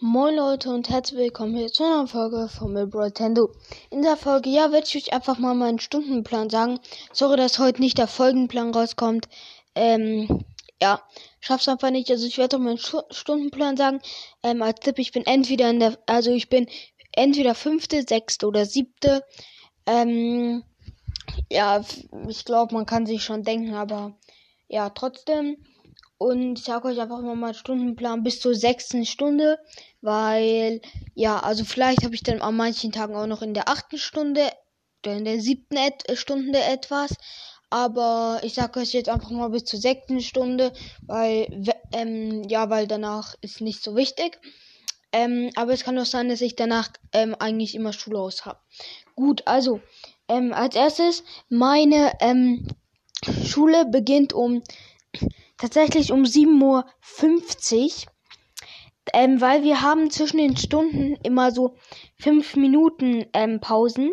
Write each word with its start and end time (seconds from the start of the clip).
Moin 0.00 0.34
Leute 0.34 0.70
und 0.70 0.90
herzlich 0.90 1.20
willkommen 1.20 1.54
hier 1.54 1.68
zu 1.68 1.84
einer 1.84 2.08
Folge 2.08 2.48
von 2.48 2.72
Nintendo. 2.72 3.52
In 3.90 4.02
der 4.02 4.16
Folge, 4.16 4.50
ja, 4.50 4.72
werde 4.72 4.88
ich 4.88 4.96
euch 4.96 5.12
einfach 5.12 5.38
mal 5.38 5.54
meinen 5.54 5.78
Stundenplan 5.78 6.50
sagen. 6.50 6.80
Sorry, 7.12 7.36
dass 7.36 7.60
heute 7.60 7.80
nicht 7.80 7.96
der 7.96 8.08
Folgenplan 8.08 8.74
rauskommt. 8.74 9.28
Ähm, 9.76 10.44
ja, 10.82 11.00
schaff's 11.38 11.68
einfach 11.68 11.92
nicht. 11.92 12.10
Also 12.10 12.26
ich 12.26 12.38
werde 12.38 12.56
auch 12.56 12.60
meinen 12.60 12.78
Stundenplan 12.78 13.76
sagen. 13.76 14.00
Ähm, 14.42 14.62
als 14.62 14.80
Tipp, 14.80 14.98
ich 14.98 15.12
bin 15.12 15.24
entweder 15.26 15.70
in 15.70 15.78
der, 15.78 15.96
also 16.06 16.32
ich 16.32 16.48
bin 16.48 16.66
entweder 17.12 17.54
fünfte, 17.54 18.02
sechste 18.02 18.48
oder 18.48 18.66
siebte. 18.66 19.22
Ähm, 19.86 20.64
ja, 21.48 21.84
ich 22.26 22.44
glaube, 22.44 22.74
man 22.74 22.86
kann 22.86 23.06
sich 23.06 23.22
schon 23.22 23.44
denken, 23.44 23.74
aber 23.74 24.18
ja, 24.66 24.90
trotzdem. 24.90 25.56
Und 26.24 26.58
ich 26.58 26.64
sage 26.64 26.88
euch 26.88 26.98
einfach 27.02 27.20
mal 27.20 27.36
meinen 27.36 27.52
Stundenplan 27.52 28.22
bis 28.22 28.40
zur 28.40 28.54
sechsten 28.54 29.04
Stunde, 29.04 29.58
weil, 30.00 30.80
ja, 31.14 31.38
also 31.40 31.66
vielleicht 31.66 32.02
habe 32.02 32.14
ich 32.14 32.22
dann 32.22 32.40
an 32.40 32.56
manchen 32.56 32.92
Tagen 32.92 33.14
auch 33.14 33.26
noch 33.26 33.42
in 33.42 33.52
der 33.52 33.68
achten 33.68 33.98
Stunde 33.98 34.50
in 35.04 35.26
der 35.26 35.38
siebten 35.38 35.76
Et 35.76 36.08
äh, 36.08 36.16
Stunde 36.16 36.62
etwas. 36.62 37.14
Aber 37.68 38.40
ich 38.42 38.54
sage 38.54 38.80
euch 38.80 38.94
jetzt 38.94 39.10
einfach 39.10 39.28
mal 39.32 39.50
bis 39.50 39.66
zur 39.66 39.78
sechsten 39.78 40.22
Stunde, 40.22 40.72
weil, 41.06 41.46
ähm, 41.92 42.44
ja, 42.48 42.70
weil 42.70 42.86
danach 42.86 43.34
ist 43.42 43.60
nicht 43.60 43.82
so 43.82 43.94
wichtig. 43.94 44.40
Ähm, 45.12 45.50
aber 45.56 45.74
es 45.74 45.84
kann 45.84 45.98
auch 45.98 46.06
sein, 46.06 46.30
dass 46.30 46.40
ich 46.40 46.56
danach 46.56 46.88
ähm, 47.12 47.36
eigentlich 47.38 47.74
immer 47.74 47.92
Schule 47.92 48.18
aus 48.18 48.46
habe. 48.46 48.60
Gut, 49.14 49.42
also, 49.44 49.82
ähm, 50.28 50.54
als 50.54 50.74
erstes, 50.74 51.22
meine 51.50 52.14
ähm, 52.20 52.66
Schule 53.44 53.84
beginnt 53.84 54.32
um 54.32 54.62
tatsächlich 55.58 56.12
um 56.12 56.22
7.50 56.22 56.54
Uhr. 56.62 58.12
Ähm, 59.12 59.40
weil 59.40 59.62
wir 59.62 59.82
haben 59.82 60.10
zwischen 60.10 60.38
den 60.38 60.56
Stunden 60.56 61.16
immer 61.22 61.50
so 61.50 61.76
5 62.20 62.56
Minuten 62.56 63.26
ähm, 63.34 63.60
Pausen. 63.60 64.10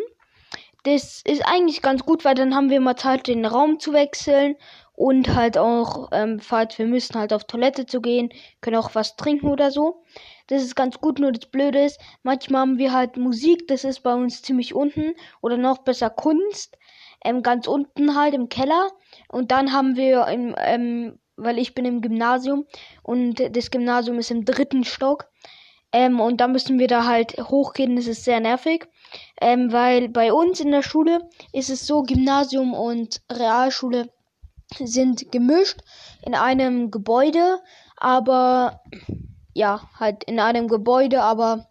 Das 0.84 1.22
ist 1.24 1.46
eigentlich 1.46 1.80
ganz 1.80 2.04
gut, 2.04 2.24
weil 2.24 2.34
dann 2.34 2.54
haben 2.54 2.68
wir 2.68 2.80
mal 2.80 2.96
Zeit, 2.96 3.26
den 3.28 3.46
Raum 3.46 3.78
zu 3.78 3.92
wechseln 3.92 4.56
und 4.94 5.34
halt 5.34 5.56
auch, 5.56 6.08
ähm, 6.12 6.40
falls 6.40 6.78
wir 6.78 6.86
müssen, 6.86 7.18
halt 7.18 7.32
auf 7.32 7.44
Toilette 7.44 7.86
zu 7.86 8.00
gehen, 8.00 8.30
können 8.60 8.76
auch 8.76 8.94
was 8.94 9.16
trinken 9.16 9.48
oder 9.48 9.70
so. 9.70 10.02
Das 10.48 10.62
ist 10.62 10.76
ganz 10.76 11.00
gut, 11.00 11.18
nur 11.18 11.32
das 11.32 11.50
Blöde 11.50 11.84
ist, 11.84 12.00
manchmal 12.22 12.62
haben 12.62 12.78
wir 12.78 12.92
halt 12.92 13.16
Musik, 13.16 13.68
das 13.68 13.84
ist 13.84 14.00
bei 14.00 14.12
uns 14.14 14.42
ziemlich 14.42 14.74
unten 14.74 15.14
oder 15.40 15.56
noch 15.56 15.78
besser 15.78 16.10
Kunst, 16.10 16.76
ähm, 17.24 17.42
ganz 17.42 17.66
unten 17.68 18.16
halt 18.16 18.34
im 18.34 18.48
Keller. 18.48 18.88
Und 19.28 19.50
dann 19.50 19.72
haben 19.72 19.96
wir 19.96 20.26
im 20.26 20.54
ähm, 20.58 21.18
weil 21.36 21.58
ich 21.58 21.74
bin 21.74 21.84
im 21.84 22.00
Gymnasium 22.00 22.66
und 23.02 23.40
das 23.56 23.70
Gymnasium 23.70 24.18
ist 24.18 24.30
im 24.30 24.44
dritten 24.44 24.84
Stock. 24.84 25.28
Ähm, 25.92 26.20
und 26.20 26.40
da 26.40 26.48
müssen 26.48 26.78
wir 26.78 26.88
da 26.88 27.06
halt 27.06 27.36
hochgehen. 27.38 27.96
Das 27.96 28.06
ist 28.06 28.24
sehr 28.24 28.40
nervig. 28.40 28.88
Ähm, 29.40 29.72
weil 29.72 30.08
bei 30.08 30.32
uns 30.32 30.60
in 30.60 30.70
der 30.70 30.82
Schule 30.82 31.28
ist 31.52 31.68
es 31.68 31.86
so, 31.86 32.02
Gymnasium 32.02 32.72
und 32.72 33.20
Realschule 33.30 34.08
sind 34.78 35.30
gemischt 35.30 35.80
in 36.22 36.34
einem 36.34 36.90
Gebäude, 36.90 37.60
aber 37.96 38.80
ja, 39.52 39.88
halt 40.00 40.24
in 40.24 40.40
einem 40.40 40.66
Gebäude, 40.66 41.22
aber 41.22 41.68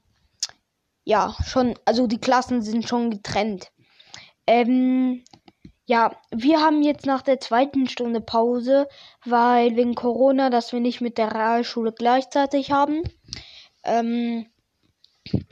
ja, 1.04 1.36
schon, 1.44 1.74
also 1.86 2.06
die 2.06 2.20
Klassen 2.20 2.62
sind 2.62 2.88
schon 2.88 3.10
getrennt. 3.10 3.72
Ähm, 4.46 5.24
ja, 5.92 6.16
wir 6.32 6.62
haben 6.62 6.84
jetzt 6.84 7.06
nach 7.06 7.22
der 7.22 7.42
zweiten 7.42 7.90
Stunde 7.90 8.22
Pause, 8.22 8.88
weil 9.26 9.76
wegen 9.76 9.94
Corona, 9.94 10.50
dass 10.50 10.72
wir 10.72 10.80
nicht 10.80 11.02
mit 11.02 11.18
der 11.18 11.36
Realschule 11.36 11.92
gleichzeitig 11.92 12.72
haben. 12.72 13.04
Ähm, 13.84 14.48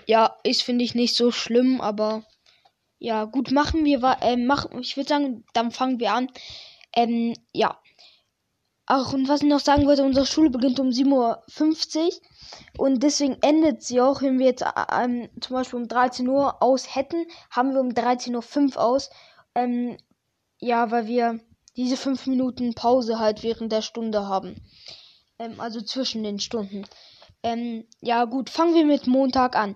ja, 0.08 0.38
ist 0.44 0.64
finde 0.64 0.86
ich 0.86 0.96
nicht 0.96 1.14
so 1.18 1.32
schlimm, 1.32 1.82
aber 1.82 2.24
ja, 3.00 3.26
gut, 3.26 3.52
machen 3.52 3.84
wir, 3.84 4.02
äh, 4.22 4.38
machen, 4.38 4.80
ich 4.80 4.96
würde 4.96 5.10
sagen, 5.10 5.44
dann 5.52 5.72
fangen 5.72 6.00
wir 6.00 6.14
an. 6.14 6.32
Ähm, 6.96 7.34
ja. 7.52 7.78
Ach, 8.86 9.12
und 9.12 9.28
was 9.28 9.42
ich 9.42 9.50
noch 9.50 9.60
sagen 9.60 9.88
wollte, 9.88 10.04
unsere 10.04 10.26
Schule 10.26 10.52
beginnt 10.52 10.80
um 10.80 10.88
7.50 10.88 11.98
Uhr 11.98 12.12
und 12.78 13.04
deswegen 13.04 13.36
endet 13.42 13.84
sie 13.84 14.00
auch, 14.00 14.22
wenn 14.22 14.40
wir 14.40 14.46
jetzt 14.46 14.64
ähm, 14.98 15.28
zum 15.42 15.58
Beispiel 15.58 15.80
um 15.82 15.90
13 15.90 16.30
Uhr 16.30 16.64
aus 16.64 16.96
hätten, 16.96 17.26
haben 17.52 17.74
wir 17.74 17.82
um 17.82 17.90
13.05 17.90 18.78
Uhr 18.78 18.82
aus. 18.82 19.10
Ähm, 19.54 19.98
ja, 20.60 20.92
weil 20.92 21.08
wir 21.08 21.40
diese 21.76 21.98
fünf 21.98 22.28
Minuten 22.28 22.74
Pause 22.74 23.20
halt 23.20 23.44
während 23.44 23.72
der 23.72 23.82
Stunde 23.82 24.28
haben. 24.28 24.56
Ähm, 25.40 25.60
also 25.60 25.82
zwischen 25.82 26.24
den 26.24 26.40
Stunden. 26.40 26.86
Ähm, 27.42 27.86
ja, 28.02 28.26
gut, 28.26 28.50
fangen 28.50 28.76
wir 28.76 28.86
mit 28.86 29.08
Montag 29.08 29.56
an. 29.56 29.76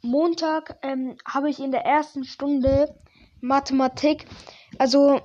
Montag 0.00 0.78
ähm, 0.82 1.16
habe 1.26 1.50
ich 1.50 1.60
in 1.60 1.70
der 1.70 1.84
ersten 1.84 2.24
Stunde 2.24 2.94
Mathematik. 3.40 4.26
Also, 4.78 5.20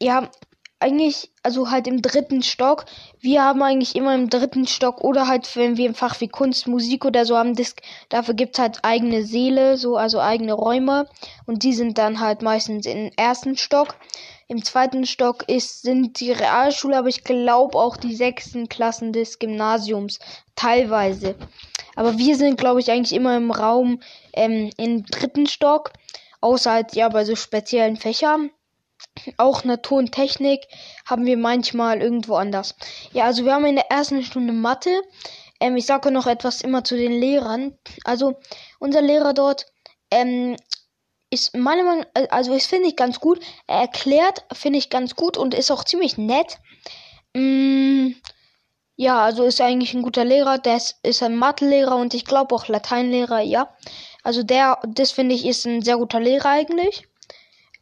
ja, 0.00 0.30
eigentlich, 0.78 1.30
also 1.42 1.70
halt 1.70 1.86
im 1.86 2.00
dritten 2.00 2.42
Stock. 2.42 2.86
Wir 3.20 3.42
haben 3.42 3.62
eigentlich 3.62 3.96
immer 3.96 4.14
im 4.14 4.30
dritten 4.30 4.66
Stock 4.66 5.02
oder 5.02 5.26
halt, 5.26 5.56
wenn 5.56 5.76
wir 5.76 5.86
im 5.86 5.94
Fach 5.94 6.20
wie 6.20 6.28
Kunst, 6.28 6.68
Musik 6.68 7.04
oder 7.04 7.24
so 7.24 7.36
haben, 7.36 7.54
das, 7.54 7.74
dafür 8.08 8.34
gibt's 8.34 8.58
halt 8.58 8.80
eigene 8.82 9.24
Seele, 9.24 9.76
so, 9.76 9.96
also 9.96 10.20
eigene 10.20 10.52
Räume. 10.52 11.08
Und 11.46 11.62
die 11.62 11.72
sind 11.72 11.98
dann 11.98 12.20
halt 12.20 12.42
meistens 12.42 12.86
im 12.86 13.10
ersten 13.16 13.56
Stock. 13.56 13.96
Im 14.48 14.64
zweiten 14.64 15.06
Stock 15.06 15.48
ist, 15.48 15.82
sind 15.82 16.20
die 16.20 16.30
Realschule, 16.30 16.96
aber 16.96 17.08
ich 17.08 17.24
glaube 17.24 17.76
auch 17.76 17.96
die 17.96 18.14
sechsten 18.14 18.68
Klassen 18.68 19.12
des 19.12 19.40
Gymnasiums. 19.40 20.20
Teilweise. 20.54 21.34
Aber 21.96 22.16
wir 22.16 22.36
sind, 22.36 22.56
glaube 22.56 22.78
ich, 22.80 22.90
eigentlich 22.90 23.14
immer 23.14 23.36
im 23.36 23.50
Raum 23.50 24.00
ähm, 24.34 24.70
im 24.76 25.04
dritten 25.04 25.46
Stock. 25.46 25.92
Außer 26.40 26.70
halt, 26.70 26.94
ja, 26.94 27.08
bei 27.08 27.24
so 27.24 27.34
speziellen 27.34 27.96
Fächern. 27.96 28.50
Auch 29.36 29.64
Natur 29.64 29.98
und 29.98 30.12
Technik 30.12 30.68
haben 31.04 31.26
wir 31.26 31.36
manchmal 31.36 32.00
irgendwo 32.00 32.36
anders. 32.36 32.76
Ja, 33.12 33.24
also 33.24 33.44
wir 33.44 33.54
haben 33.54 33.64
in 33.66 33.76
der 33.76 33.90
ersten 33.90 34.22
Stunde 34.22 34.52
Mathe. 34.52 35.02
Ähm, 35.58 35.76
ich 35.76 35.86
sage 35.86 36.12
noch 36.12 36.26
etwas 36.26 36.60
immer 36.60 36.84
zu 36.84 36.96
den 36.96 37.12
Lehrern. 37.12 37.76
Also 38.04 38.38
unser 38.78 39.02
Lehrer 39.02 39.34
dort 39.34 39.66
ähm, 40.10 40.56
ist 41.30 41.56
meiner 41.56 41.84
Meinung 41.84 42.06
äh, 42.14 42.28
also 42.28 42.54
ist 42.54 42.66
finde 42.66 42.88
ich 42.88 42.96
ganz 42.96 43.20
gut. 43.20 43.40
Er 43.66 43.80
erklärt, 43.80 44.44
finde 44.52 44.78
ich 44.78 44.90
ganz 44.90 45.16
gut 45.16 45.36
und 45.36 45.54
ist 45.54 45.70
auch 45.70 45.84
ziemlich 45.84 46.18
nett. 46.18 46.58
Mm, 47.34 48.12
ja, 48.96 49.22
also 49.22 49.44
ist 49.44 49.60
eigentlich 49.60 49.94
ein 49.94 50.02
guter 50.02 50.24
Lehrer. 50.24 50.58
Der 50.58 50.76
ist, 50.76 50.96
ist 51.02 51.22
ein 51.22 51.36
Mathelehrer 51.36 51.96
und 51.96 52.14
ich 52.14 52.24
glaube 52.24 52.54
auch 52.54 52.68
Lateinlehrer, 52.68 53.40
ja. 53.40 53.74
Also 54.22 54.42
der, 54.42 54.78
das 54.86 55.10
finde 55.12 55.34
ich, 55.34 55.46
ist 55.46 55.66
ein 55.66 55.82
sehr 55.82 55.96
guter 55.98 56.20
Lehrer 56.20 56.50
eigentlich. 56.50 57.06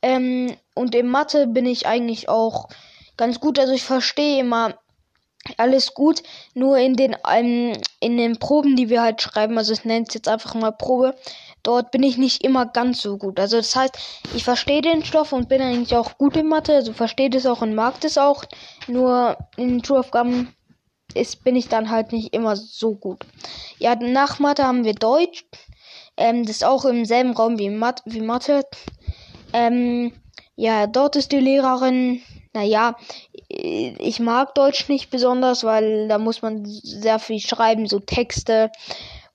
Ähm, 0.03 0.57
und 0.75 0.95
in 0.95 1.09
Mathe 1.09 1.47
bin 1.47 1.67
ich 1.67 1.87
eigentlich 1.87 2.29
auch 2.29 2.69
ganz 3.17 3.41
gut. 3.41 3.59
Also 3.59 3.73
ich 3.73 3.85
verstehe 3.85 4.41
immer 4.41 4.75
alles 5.57 5.95
gut. 5.95 6.23
Nur 6.55 6.79
in 6.79 6.95
den, 6.97 7.17
ähm, 7.31 7.73
in 8.01 8.17
den 8.17 8.39
Proben, 8.39 8.77
die 8.77 8.89
wir 8.89 9.03
halt 9.03 9.23
schreiben, 9.23 9.57
also 9.59 9.73
ich 9.73 9.85
nenne 9.85 10.07
es 10.09 10.15
jetzt 10.15 10.29
einfach 10.29 10.55
mal 10.55 10.73
Probe, 10.73 11.15
dort 11.65 11.91
bin 11.91 12.05
ich 12.05 12.17
nicht 12.17 12.45
immer 12.45 12.67
ganz 12.67 13.03
so 13.03 13.19
gut. 13.19 13.41
Also 13.41 13.57
das 13.57 13.75
heißt, 13.75 13.99
ich 14.35 14.45
verstehe 14.45 14.83
den 14.83 15.05
Stoff 15.05 15.33
und 15.33 15.49
bin 15.49 15.61
eigentlich 15.61 15.97
auch 15.97 16.17
gut 16.17 16.37
in 16.37 16.47
Mathe, 16.47 16.75
also 16.75 16.93
verstehe 16.93 17.31
das 17.31 17.47
auch 17.47 17.63
und 17.63 17.75
mag 17.75 18.01
das 18.01 18.17
auch. 18.17 18.45
Nur 18.87 19.37
in 19.57 19.83
Schulaufgaben 19.85 20.55
ist, 21.15 21.43
bin 21.43 21.57
ich 21.57 21.69
dann 21.69 21.91
halt 21.91 22.13
nicht 22.13 22.33
immer 22.33 22.55
so 22.55 22.95
gut. 22.95 23.25
Ja, 23.79 23.97
nach 23.97 24.39
Mathe 24.39 24.65
haben 24.65 24.85
wir 24.85 24.95
Deutsch. 24.95 25.45
Ähm, 26.17 26.45
das 26.45 26.57
ist 26.57 26.65
auch 26.65 26.85
im 26.85 27.05
selben 27.05 27.33
Raum 27.33 27.59
wie, 27.59 27.71
Mat 27.71 28.03
wie 28.05 28.21
Mathe. 28.21 28.65
Ähm, 29.53 30.13
ja, 30.57 30.87
dort 30.87 31.17
ist 31.17 31.33
die 31.33 31.41
Lehrerin, 31.41 32.23
naja, 32.53 32.97
ich 33.49 34.21
mag 34.21 34.55
Deutsch 34.55 34.89
nicht 34.89 35.11
besonders, 35.11 35.65
weil 35.65 36.07
da 36.09 36.19
muss 36.19 36.43
man 36.43 36.65
sehr 36.65 37.19
viel 37.19 37.41
schreiben, 37.41 37.87
so 37.87 37.99
Texte 37.99 38.71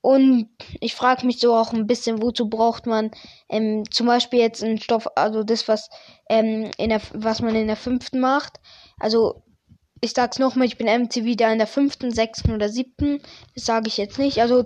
und 0.02 0.48
ich 0.80 0.94
frage 0.94 1.26
mich 1.26 1.38
so 1.38 1.54
auch 1.54 1.72
ein 1.72 1.86
bisschen, 1.86 2.22
wozu 2.22 2.48
braucht 2.48 2.86
man 2.86 3.10
ähm, 3.48 3.84
zum 3.90 4.06
Beispiel 4.06 4.40
jetzt 4.40 4.64
einen 4.64 4.80
Stoff, 4.80 5.06
also 5.16 5.42
das, 5.42 5.68
was, 5.68 5.90
ähm, 6.28 6.70
in 6.78 6.90
der, 6.90 7.02
was 7.12 7.42
man 7.42 7.54
in 7.54 7.66
der 7.66 7.76
fünften 7.76 8.20
macht. 8.20 8.60
Also 8.98 9.42
ich 10.00 10.12
sag's 10.12 10.38
nochmal, 10.38 10.66
ich 10.66 10.78
bin 10.78 10.86
MC 10.86 11.24
wieder 11.24 11.52
in 11.52 11.58
der 11.58 11.66
fünften, 11.66 12.10
sechsten 12.10 12.54
oder 12.54 12.70
siebten. 12.70 13.20
Das 13.54 13.66
sage 13.66 13.88
ich 13.88 13.98
jetzt 13.98 14.18
nicht. 14.18 14.40
Also 14.40 14.64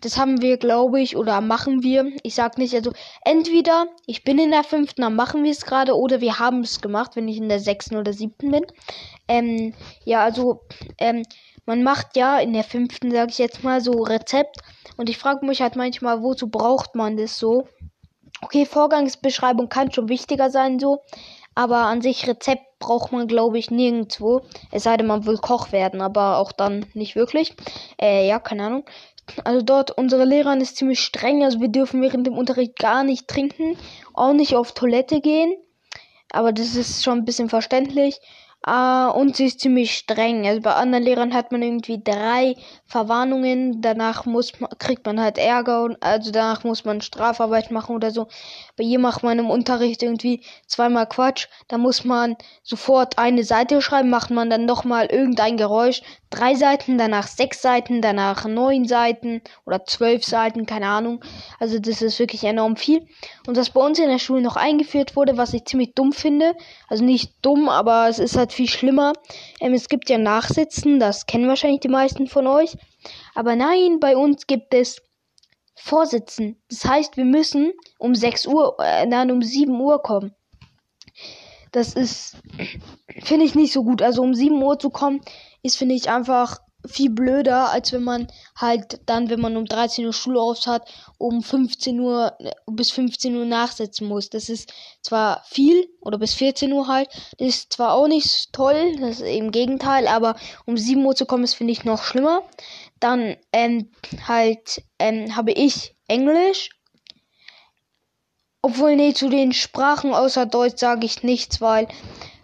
das 0.00 0.16
haben 0.16 0.40
wir, 0.40 0.56
glaube 0.56 1.00
ich, 1.00 1.16
oder 1.16 1.40
machen 1.40 1.82
wir. 1.82 2.10
Ich 2.22 2.34
sag 2.34 2.58
nicht, 2.58 2.74
also 2.74 2.92
entweder 3.24 3.86
ich 4.06 4.24
bin 4.24 4.38
in 4.38 4.50
der 4.50 4.64
fünften, 4.64 5.02
dann 5.02 5.14
machen 5.14 5.44
wir 5.44 5.50
es 5.50 5.64
gerade, 5.64 5.96
oder 5.96 6.20
wir 6.20 6.38
haben 6.38 6.60
es 6.60 6.80
gemacht, 6.80 7.14
wenn 7.14 7.28
ich 7.28 7.36
in 7.36 7.48
der 7.48 7.60
sechsten 7.60 7.96
oder 7.96 8.12
siebten 8.12 8.50
bin. 8.50 8.66
Ähm, 9.28 9.74
ja, 10.04 10.24
also 10.24 10.62
ähm, 10.98 11.22
man 11.66 11.82
macht 11.82 12.16
ja 12.16 12.38
in 12.38 12.52
der 12.52 12.64
fünften, 12.64 13.10
sage 13.10 13.30
ich 13.30 13.38
jetzt 13.38 13.62
mal, 13.62 13.80
so 13.80 13.92
Rezept. 14.02 14.58
Und 14.96 15.08
ich 15.08 15.18
frage 15.18 15.46
mich 15.46 15.62
halt 15.62 15.76
manchmal, 15.76 16.22
wozu 16.22 16.48
braucht 16.48 16.94
man 16.94 17.16
das 17.16 17.38
so? 17.38 17.68
Okay, 18.42 18.66
Vorgangsbeschreibung 18.66 19.68
kann 19.68 19.92
schon 19.92 20.08
wichtiger 20.08 20.50
sein 20.50 20.78
so. 20.78 21.02
Aber 21.54 21.78
an 21.78 22.00
sich 22.02 22.26
Rezept 22.26 22.78
braucht 22.78 23.12
man, 23.12 23.28
glaube 23.28 23.58
ich, 23.58 23.70
nirgendwo. 23.70 24.42
Es 24.70 24.84
sei 24.84 24.96
denn, 24.96 25.06
man 25.06 25.26
will 25.26 25.38
Koch 25.38 25.70
werden, 25.70 26.00
aber 26.00 26.38
auch 26.38 26.50
dann 26.50 26.86
nicht 26.94 27.14
wirklich. 27.14 27.54
Äh, 28.00 28.26
ja, 28.26 28.38
keine 28.38 28.64
Ahnung. 28.64 28.84
also 29.44 29.62
dort, 29.62 29.92
unsere 29.92 30.24
Lehrerin 30.24 30.60
ist 30.60 30.76
ziemlich 30.76 31.00
streng, 31.00 31.44
also 31.44 31.60
wir 31.60 31.68
dürfen 31.68 32.02
während 32.02 32.26
dem 32.26 32.36
Unterricht 32.36 32.76
gar 32.76 33.04
nicht 33.04 33.28
trinken, 33.28 33.76
auch 34.14 34.32
nicht 34.32 34.56
auf 34.56 34.72
Toilette 34.72 35.20
gehen. 35.20 35.54
Aber 36.30 36.52
das 36.52 36.74
ist 36.74 37.04
schon 37.04 37.18
ein 37.18 37.24
bisschen 37.24 37.50
verständlich. 37.50 38.18
Uh, 38.64 39.10
und 39.14 39.34
sie 39.34 39.46
ist 39.46 39.58
ziemlich 39.58 39.92
streng. 39.92 40.46
Also 40.46 40.60
bei 40.60 40.72
anderen 40.74 41.02
Lehrern 41.02 41.34
hat 41.34 41.50
man 41.50 41.62
irgendwie 41.62 42.00
drei 42.00 42.54
Verwarnungen. 42.86 43.82
Danach 43.82 44.24
muss 44.24 44.60
man, 44.60 44.70
kriegt 44.78 45.04
man 45.04 45.20
halt 45.20 45.36
Ärger 45.36 45.82
und 45.82 46.00
also 46.00 46.30
danach 46.30 46.62
muss 46.62 46.84
man 46.84 47.00
Strafarbeit 47.00 47.72
machen 47.72 47.96
oder 47.96 48.12
so. 48.12 48.28
Bei 48.76 48.84
ihr 48.84 49.00
macht 49.00 49.24
man 49.24 49.40
im 49.40 49.50
Unterricht 49.50 50.04
irgendwie 50.04 50.44
zweimal 50.68 51.08
Quatsch. 51.08 51.48
Da 51.66 51.76
muss 51.76 52.04
man 52.04 52.36
sofort 52.62 53.18
eine 53.18 53.42
Seite 53.42 53.82
schreiben, 53.82 54.10
macht 54.10 54.30
man 54.30 54.48
dann 54.48 54.64
nochmal 54.64 55.06
irgendein 55.06 55.56
Geräusch. 55.56 56.02
Drei 56.32 56.54
Seiten, 56.54 56.96
danach 56.96 57.28
sechs 57.28 57.60
Seiten, 57.60 58.00
danach 58.00 58.46
neun 58.46 58.88
Seiten 58.88 59.42
oder 59.66 59.84
zwölf 59.84 60.24
Seiten, 60.24 60.64
keine 60.64 60.86
Ahnung. 60.86 61.22
Also 61.60 61.78
das 61.78 62.00
ist 62.00 62.18
wirklich 62.18 62.42
enorm 62.44 62.76
viel. 62.76 63.06
Und 63.46 63.58
was 63.58 63.68
bei 63.68 63.84
uns 63.84 63.98
in 63.98 64.08
der 64.08 64.18
Schule 64.18 64.40
noch 64.40 64.56
eingeführt 64.56 65.14
wurde, 65.14 65.36
was 65.36 65.52
ich 65.52 65.66
ziemlich 65.66 65.94
dumm 65.94 66.12
finde. 66.12 66.54
Also 66.88 67.04
nicht 67.04 67.34
dumm, 67.42 67.68
aber 67.68 68.08
es 68.08 68.18
ist 68.18 68.38
halt 68.38 68.54
viel 68.54 68.68
schlimmer. 68.68 69.12
Ähm, 69.60 69.74
es 69.74 69.90
gibt 69.90 70.08
ja 70.08 70.16
Nachsitzen, 70.16 70.98
das 70.98 71.26
kennen 71.26 71.48
wahrscheinlich 71.48 71.80
die 71.80 71.88
meisten 71.88 72.26
von 72.26 72.46
euch. 72.46 72.78
Aber 73.34 73.54
nein, 73.54 74.00
bei 74.00 74.16
uns 74.16 74.46
gibt 74.46 74.72
es 74.72 75.02
Vorsitzen. 75.74 76.62
Das 76.70 76.86
heißt, 76.86 77.18
wir 77.18 77.26
müssen 77.26 77.72
um 77.98 78.14
6 78.14 78.46
Uhr, 78.46 78.76
äh, 78.80 79.04
nein, 79.04 79.30
um 79.30 79.42
7 79.42 79.78
Uhr 79.78 80.00
kommen. 80.02 80.34
Das 81.72 81.94
ist, 81.94 82.36
finde 83.22 83.44
ich 83.44 83.54
nicht 83.54 83.72
so 83.72 83.82
gut. 83.82 84.00
Also 84.00 84.22
um 84.22 84.34
7 84.34 84.62
Uhr 84.62 84.78
zu 84.78 84.90
kommen, 84.90 85.20
ist, 85.62 85.76
finde 85.76 85.94
ich, 85.94 86.10
einfach 86.10 86.58
viel 86.86 87.10
blöder, 87.10 87.70
als 87.70 87.92
wenn 87.92 88.02
man 88.02 88.26
halt 88.56 89.00
dann, 89.06 89.30
wenn 89.30 89.40
man 89.40 89.56
um 89.56 89.66
13 89.66 90.04
Uhr 90.04 90.12
Schule 90.12 90.40
auf 90.40 90.66
hat, 90.66 90.88
um 91.18 91.42
15 91.42 92.00
Uhr 92.00 92.36
bis 92.66 92.90
15 92.90 93.36
Uhr 93.36 93.44
nachsetzen 93.44 94.08
muss. 94.08 94.30
Das 94.30 94.48
ist 94.48 94.72
zwar 95.00 95.42
viel, 95.44 95.88
oder 96.00 96.18
bis 96.18 96.34
14 96.34 96.72
Uhr 96.72 96.88
halt, 96.88 97.08
das 97.38 97.48
ist 97.48 97.72
zwar 97.72 97.94
auch 97.94 98.08
nicht 98.08 98.52
toll, 98.52 98.96
das 99.00 99.20
ist 99.20 99.28
im 99.28 99.52
Gegenteil, 99.52 100.08
aber 100.08 100.36
um 100.66 100.76
7 100.76 101.04
Uhr 101.04 101.14
zu 101.14 101.26
kommen, 101.26 101.44
ist 101.44 101.54
finde 101.54 101.72
ich 101.72 101.84
noch 101.84 102.02
schlimmer. 102.02 102.42
Dann 103.00 103.36
ähm, 103.52 103.90
halt 104.26 104.82
ähm, 104.98 105.36
habe 105.36 105.52
ich 105.52 105.94
Englisch. 106.08 106.70
Obwohl, 108.64 108.94
nee, 108.94 109.12
zu 109.12 109.28
den 109.28 109.52
Sprachen 109.52 110.14
außer 110.14 110.46
Deutsch 110.46 110.78
sage 110.78 111.04
ich 111.04 111.24
nichts, 111.24 111.60
weil 111.60 111.88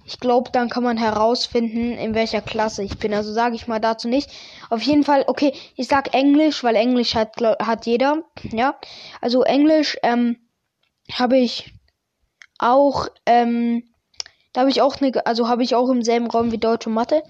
ich 0.08 0.20
glaube, 0.20 0.50
dann 0.50 0.70
kann 0.70 0.82
man 0.82 0.96
herausfinden, 0.96 1.93
in 1.93 2.14
welcher 2.14 2.40
Klasse 2.40 2.82
ich 2.82 2.99
bin. 2.99 3.12
Also 3.12 3.31
sage 3.31 3.56
ich 3.56 3.69
mal 3.69 3.78
dazu 3.78 4.08
nicht. 4.08 4.31
Auf 4.70 4.81
jeden 4.81 5.05
Fall, 5.05 5.25
okay, 5.26 5.52
ich 5.76 5.87
sag 5.87 6.14
Englisch, 6.14 6.64
weil 6.64 6.76
Englisch 6.76 7.14
hat, 7.14 7.37
hat 7.43 7.84
jeder. 7.84 8.22
Ja, 8.44 8.78
also 9.20 9.43
Englisch 9.43 9.99
ähm, 10.02 10.38
habe 11.12 11.37
ich 11.37 11.75
auch, 12.58 13.08
ähm, 13.26 13.84
da 14.55 14.62
habe 14.62 14.70
ich 14.70 14.81
auch 14.81 14.96
eine, 14.99 15.26
also 15.26 15.46
habe 15.46 15.62
ich 15.62 15.75
auch 15.75 15.90
im 15.90 16.02
selben 16.02 16.31
Raum 16.31 16.52
wie 16.52 16.58
Deutsch 16.58 16.87
und 16.87 16.94
Mathe. 16.94 17.22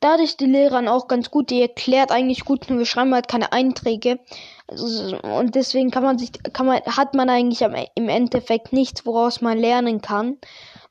Dadurch 0.00 0.36
die 0.36 0.46
Lehrerin 0.46 0.86
auch 0.86 1.08
ganz 1.08 1.30
gut, 1.30 1.50
die 1.50 1.60
erklärt 1.60 2.12
eigentlich 2.12 2.44
gut, 2.44 2.70
nur 2.70 2.78
wir 2.78 2.86
schreiben 2.86 3.14
halt 3.14 3.26
keine 3.26 3.52
Einträge. 3.52 4.20
Also, 4.68 5.16
und 5.18 5.56
deswegen 5.56 5.90
kann 5.90 6.04
man 6.04 6.18
sich, 6.18 6.30
kann 6.52 6.66
man, 6.66 6.80
hat 6.84 7.14
man 7.14 7.28
eigentlich 7.28 7.62
im 7.94 8.08
Endeffekt 8.08 8.72
nichts, 8.72 9.04
woraus 9.06 9.40
man 9.40 9.58
lernen 9.58 10.00
kann. 10.00 10.38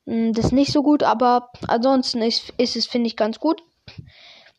Mm, 0.06 0.34
das 0.34 0.46
ist 0.46 0.52
nicht 0.52 0.74
so 0.74 0.84
gut, 0.84 1.04
aber 1.04 1.52
ansonsten 1.68 2.22
ist, 2.22 2.54
ist 2.58 2.76
es, 2.76 2.86
finde 2.86 3.08
ich, 3.08 3.16
ganz 3.16 3.40
gut. 3.40 3.62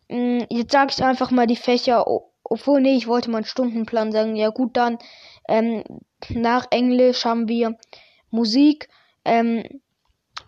Mm, 0.09 0.41
jetzt 0.49 0.73
sage 0.73 0.93
ich 0.97 1.05
einfach 1.05 1.31
mal 1.31 1.47
die 1.47 1.57
Fächer, 1.57 2.07
obwohl, 2.45 2.81
nee, 2.81 2.97
ich 2.97 3.07
wollte 3.07 3.31
mal 3.31 3.39
einen 3.39 3.47
Stundenplan 3.47 4.13
sagen. 4.13 4.37
Ja, 4.37 4.49
gut, 4.49 4.77
dann 4.77 4.99
ähm, 5.49 5.85
nach 6.31 6.67
Englisch 6.71 7.25
haben 7.25 7.49
wir 7.49 7.77
Musik. 8.31 8.89
Ähm, 9.25 9.81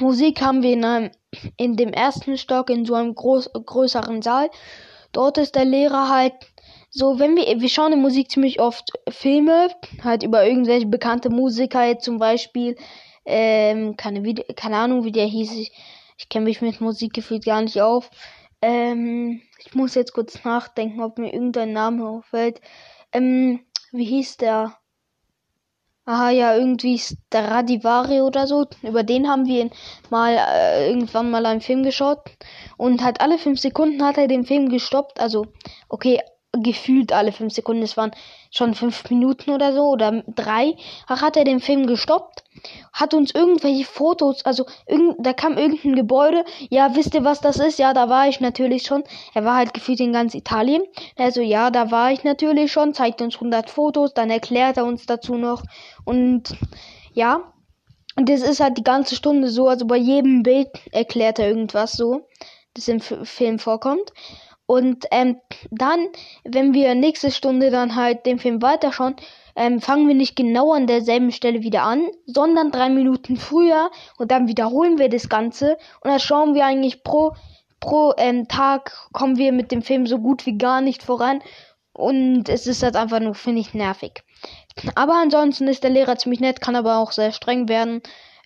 Musik 0.01 0.41
haben 0.41 0.63
wir 0.63 0.73
in, 0.73 0.85
einem, 0.85 1.11
in 1.57 1.77
dem 1.77 1.93
ersten 1.93 2.37
Stock 2.39 2.71
in 2.71 2.85
so 2.85 2.95
einem 2.95 3.15
groß, 3.15 3.51
größeren 3.53 4.23
Saal. 4.23 4.51
Dort 5.13 5.39
ist 5.39 5.55
der 5.55 5.65
Lehrer 5.65 6.09
halt 6.09 6.35
so, 6.91 7.19
wenn 7.21 7.37
wir, 7.37 7.61
wir 7.61 7.69
schauen 7.69 7.93
in 7.93 8.01
Musik 8.01 8.31
ziemlich 8.31 8.61
oft 8.61 8.93
Filme, 9.09 9.69
halt 10.03 10.25
über 10.25 10.45
irgendwelche 10.45 10.87
bekannte 10.87 11.31
Musiker, 11.31 11.85
jetzt 11.85 12.05
zum 12.05 12.19
Beispiel 12.19 12.77
ähm, 13.25 13.97
keine, 13.97 14.35
keine 14.57 14.77
Ahnung, 14.77 15.05
wie 15.05 15.13
der 15.13 15.27
hieß. 15.27 15.53
Ich, 15.53 15.73
ich 16.19 16.29
kenne 16.29 16.47
mich 16.47 16.61
mit 16.61 16.81
Musik 16.81 17.13
gefühlt 17.13 17.45
gar 17.45 17.63
nicht 17.63 17.81
auf. 17.81 18.11
Ähm, 18.61 19.41
ich 19.59 19.75
muss 19.75 19.95
jetzt 19.95 20.13
kurz 20.13 20.43
nachdenken, 20.45 21.01
ob 21.01 21.19
mir 21.19 21.33
irgendein 21.33 21.73
Name 21.73 22.09
auffällt. 22.09 22.61
Ähm, 23.13 23.61
wie 23.93 24.05
hieß 24.05 24.39
der? 24.39 24.77
Aha, 26.07 26.31
ja, 26.31 26.57
irgendwie 26.57 26.99
Stradivari 26.99 28.21
oder 28.21 28.47
so. 28.47 28.67
Über 28.83 29.03
den 29.03 29.29
haben 29.29 29.47
wir 29.47 29.71
mal 30.11 30.37
äh, 30.37 30.89
irgendwann 30.89 31.31
mal 31.31 31.47
einen 31.47 31.61
Film 31.61 31.83
geschaut. 31.85 32.19
Und 32.77 33.03
halt 33.05 33.21
alle 33.21 33.39
fünf 33.39 33.61
Sekunden 33.61 34.03
hat 34.05 34.19
er 34.19 34.27
den 34.27 34.45
Film 34.45 34.69
gestoppt. 34.69 35.21
Also, 35.21 35.47
okay, 35.89 36.21
gefühlt 36.53 37.13
alle 37.13 37.33
fünf 37.33 37.53
Sekunden. 37.53 37.83
Es 37.83 37.97
waren 37.97 38.11
schon 38.51 38.75
fünf 38.75 39.09
Minuten 39.09 39.51
oder 39.51 39.73
so 39.73 39.83
oder 39.89 40.23
drei. 40.27 40.77
Hat 41.07 41.37
er 41.37 41.45
den 41.45 41.61
Film 41.61 41.87
gestoppt, 41.87 42.45
hat 42.93 43.15
uns 43.15 43.33
irgendwelche 43.33 43.85
Fotos, 43.85 44.45
also 44.45 44.67
irgend, 44.87 45.25
da 45.25 45.33
kam 45.33 45.57
irgendein 45.57 45.95
Gebäude. 45.95 46.45
Ja, 46.69 46.95
wisst 46.97 47.15
ihr, 47.15 47.25
was 47.25 47.41
das 47.41 47.59
ist? 47.59 47.79
Ja, 47.79 47.95
da 47.95 48.09
war 48.09 48.29
ich 48.29 48.41
natürlich 48.41 48.83
schon. 48.83 49.05
Er 49.35 49.45
war 49.45 49.57
halt 49.57 49.73
gefühlt 49.73 50.01
in 50.01 50.13
ganz 50.13 50.35
Italien. 50.35 50.83
Also 51.17 51.41
ja, 51.41 51.71
da 51.71 51.91
war 51.91 52.11
ich 52.13 52.25
natürlich 52.25 52.73
schon. 52.73 52.93
Zeigt 52.93 53.23
uns 53.23 53.37
100 53.37 53.71
Fotos, 53.71 54.15
dann 54.15 54.31
erklärt 54.31 54.77
er 54.77 54.85
uns 54.85 55.07
dazu 55.07 55.37
noch 55.37 55.63
und 56.05 56.57
ja. 57.13 57.53
Und 58.17 58.29
das 58.29 58.43
ist 58.43 58.61
halt 58.61 58.77
die 58.77 58.85
ganze 58.85 59.15
Stunde 59.15 59.49
so, 59.49 59.69
also 59.69 59.87
bei 59.87 59.97
jedem 59.97 60.43
Bild 60.43 60.69
erklärt 60.91 61.39
er 61.39 61.49
irgendwas 61.49 61.93
so, 61.93 62.27
das 62.75 62.89
im 62.89 63.01
Film 63.01 63.59
vorkommt. 63.59 64.13
Und 64.71 65.07
ähm, 65.11 65.41
dann, 65.73 66.11
wenn 66.45 66.75
wir 66.75 66.95
nächste 66.95 67.33
Stunde 67.33 67.71
dann 67.71 67.97
halt 67.97 68.25
den 68.25 68.39
Film 68.39 68.63
weiterschauen, 68.63 69.17
ähm, 69.57 69.81
fangen 69.81 70.07
wir 70.07 70.15
nicht 70.15 70.37
genau 70.37 70.73
an 70.73 70.87
derselben 70.87 71.33
Stelle 71.33 71.65
wieder 71.65 71.83
an, 71.83 72.07
sondern 72.25 72.71
drei 72.71 72.89
Minuten 72.89 73.37
früher 73.37 73.91
und 74.17 74.31
dann 74.31 74.47
wiederholen 74.47 74.97
wir 75.01 75.09
das 75.09 75.29
Ganze 75.29 75.77
und 76.03 76.11
dann 76.13 76.21
schauen 76.21 76.55
wir 76.55 76.67
eigentlich 76.67 77.03
pro, 77.03 77.33
pro 77.81 78.13
ähm, 78.17 78.47
Tag 78.47 79.09
kommen 79.13 79.39
wir 79.39 79.51
mit 79.51 79.73
dem 79.73 79.83
Film 79.83 80.07
so 80.07 80.21
gut 80.21 80.47
wie 80.47 80.57
gar 80.57 80.81
nicht 80.81 81.03
voran 81.03 81.43
und 81.93 82.49
es 82.49 82.69
ist 82.69 82.85
halt 82.85 82.95
einfach 82.95 83.19
nur, 83.19 83.35
finde 83.35 83.63
ich, 83.63 83.75
nervig. 83.75 84.23
Aber 84.95 85.15
ansonsten 85.15 85.67
ist 85.67 85.83
der 85.83 85.91
Lehrer 85.91 86.15
ziemlich 86.17 86.39
nett, 86.39 86.61
kann 86.61 86.77
aber 86.77 86.99
auch 86.99 87.11
sehr 87.11 87.33
streng 87.33 87.69
werden. 87.69 88.03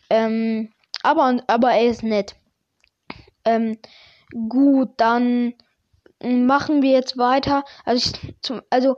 Ähm, 0.09 0.73
aber, 1.03 1.43
aber 1.49 1.73
er 1.73 1.85
ist 1.85 2.03
nett. 2.03 2.35
Ähm, 3.45 3.77
gut, 4.49 4.89
dann 4.97 5.53
machen 6.23 6.83
wir 6.83 6.93
jetzt 6.93 7.19
weiter. 7.19 7.65
Also, 7.85 8.11
ich, 8.11 8.35
zum, 8.41 8.63
also 8.71 8.97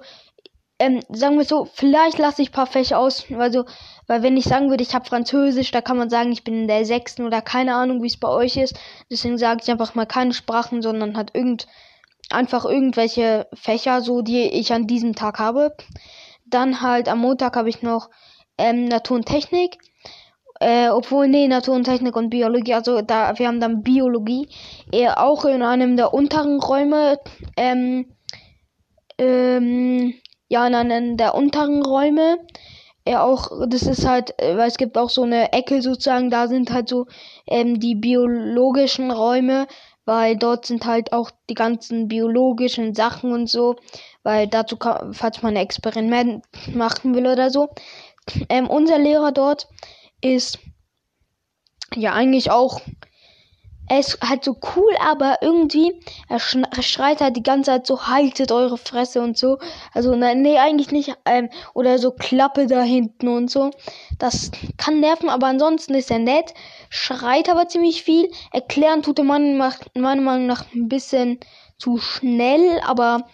ähm, 0.79 1.01
sagen 1.09 1.39
wir 1.39 1.45
so, 1.45 1.65
vielleicht 1.73 2.19
lasse 2.19 2.43
ich 2.43 2.51
ein 2.51 2.53
paar 2.53 2.67
Fächer 2.67 2.99
aus, 2.99 3.25
also, 3.39 3.65
weil 4.07 4.23
wenn 4.23 4.37
ich 4.37 4.45
sagen 4.45 4.69
würde, 4.69 4.83
ich 4.83 4.95
habe 4.95 5.07
Französisch, 5.07 5.71
da 5.71 5.81
kann 5.81 5.97
man 5.97 6.11
sagen, 6.11 6.33
ich 6.33 6.45
bin 6.45 6.63
in 6.63 6.69
der 6.69 6.85
sechsten 6.85 7.25
oder 7.25 7.41
keine 7.41 7.75
Ahnung, 7.75 8.03
wie 8.03 8.09
es 8.09 8.21
bei 8.21 8.29
euch 8.29 8.57
ist. 8.57 8.79
Deswegen 9.11 9.39
sage 9.39 9.61
ich 9.63 9.71
einfach 9.71 9.95
mal 9.95 10.07
keine 10.07 10.35
Sprachen, 10.35 10.83
sondern 10.83 11.17
hat 11.17 11.35
irgend 11.35 11.67
einfach 12.31 12.65
irgendwelche 12.65 13.47
Fächer, 13.55 14.03
so 14.03 14.21
die 14.21 14.43
ich 14.43 14.73
an 14.73 14.87
diesem 14.87 15.15
Tag 15.15 15.39
habe. 15.39 15.75
Dann 16.45 16.83
halt 16.83 17.09
am 17.09 17.21
Montag 17.21 17.57
habe 17.57 17.71
ich 17.71 17.83
noch 17.83 18.11
ähm, 18.59 18.85
Natur 18.85 19.17
und 19.17 19.27
Technik. 19.27 19.79
Äh, 20.61 20.89
obwohl, 20.89 21.29
nee, 21.29 21.49
Natur 21.49 21.75
und 21.75 21.85
Technik 21.85 22.17
und 22.17 22.31
Biologie, 22.31 22.75
also 22.75 23.03
da, 23.03 23.39
wir 23.39 23.47
haben 23.47 23.61
dann 23.61 23.83
Biologie, 23.83 24.49
eher 24.91 25.23
auch 25.23 25.45
in 25.45 25.63
einem 25.63 25.97
der 25.97 26.15
unteren 26.15 26.61
Räume, 26.61 27.19
ähm, 27.57 28.07
ähm, 29.19 30.15
ja, 30.49 30.67
in 30.67 30.75
einem 30.75 31.17
der 31.17 31.35
unteren 31.35 31.83
Räume, 31.83 32.39
ja 33.07 33.23
auch, 33.23 33.51
das 33.69 33.83
ist 33.83 34.07
halt, 34.07 34.41
äh, 34.41 34.57
weil 34.57 34.69
es 34.69 34.79
gibt 34.79 34.97
auch 34.99 35.11
so 35.11 35.23
eine 35.23 35.53
Ecke 35.53 35.83
sozusagen, 35.83 36.31
da 36.31 36.49
sind 36.49 36.73
halt 36.73 36.89
so, 36.89 37.07
ähm, 37.47 37.79
die 37.79 37.95
biologischen 37.95 39.11
Räume, 39.11 39.67
weil 40.07 40.37
dort 40.37 40.67
sind 40.67 40.87
halt 40.87 41.13
auch 41.13 41.31
die 41.51 41.55
ganzen 41.55 42.09
biologischen 42.09 42.95
Sachen 42.95 43.33
und 43.33 43.49
so, 43.49 43.77
weil 44.23 44.47
dazu, 44.47 44.77
falls 45.13 45.43
man 45.43 45.55
ein 45.55 45.63
Experiment 45.63 46.45
machen 46.75 47.15
will 47.15 47.27
oder 47.27 47.51
so. 47.51 47.69
Ähm, 48.49 48.69
unser 48.69 48.99
Lehrer 48.99 49.33
dort, 49.33 49.69
ist 50.21 50.59
ja 51.95 52.13
eigentlich 52.13 52.51
auch 52.51 52.81
er 53.89 54.01
ist 54.01 54.19
halt 54.21 54.45
so 54.45 54.59
cool, 54.75 54.93
aber 55.01 55.39
irgendwie 55.43 56.01
er, 56.29 56.41
er 56.77 56.83
schreit 56.83 57.21
halt 57.21 57.37
die 57.37 57.43
ganze 57.43 57.71
Zeit 57.71 57.87
so 57.87 58.07
haltet 58.09 58.51
eure 58.51 58.79
Fresse 58.79 59.21
und 59.21 59.39
so. 59.39 59.59
Also 59.93 60.15
nein, 60.17 60.43
nee, 60.43 60.59
eigentlich 60.59 60.91
nicht 60.91 61.15
ähm, 61.25 61.49
oder 61.75 61.99
so 61.99 62.11
Klappe 62.11 62.67
da 62.67 62.83
hinten 62.83 63.29
und 63.29 63.51
so. 63.51 63.71
Das 64.19 64.51
kann 64.77 65.01
nerven, 65.01 65.29
aber 65.29 65.47
ansonsten 65.47 65.95
ist 65.95 66.11
er 66.11 66.19
nett, 66.19 66.53
schreit 66.89 67.49
aber 67.49 67.69
ziemlich 67.69 68.03
viel. 68.03 68.31
Erklären 68.53 69.03
tut 69.03 69.19
der 69.19 69.25
Mann 69.25 69.57
meiner 69.57 70.23
Meinung 70.23 70.47
nach 70.47 70.65
ein 70.75 70.89
bisschen 70.89 71.39
zu 71.79 71.99
schnell, 71.99 72.81
aber 72.85 73.29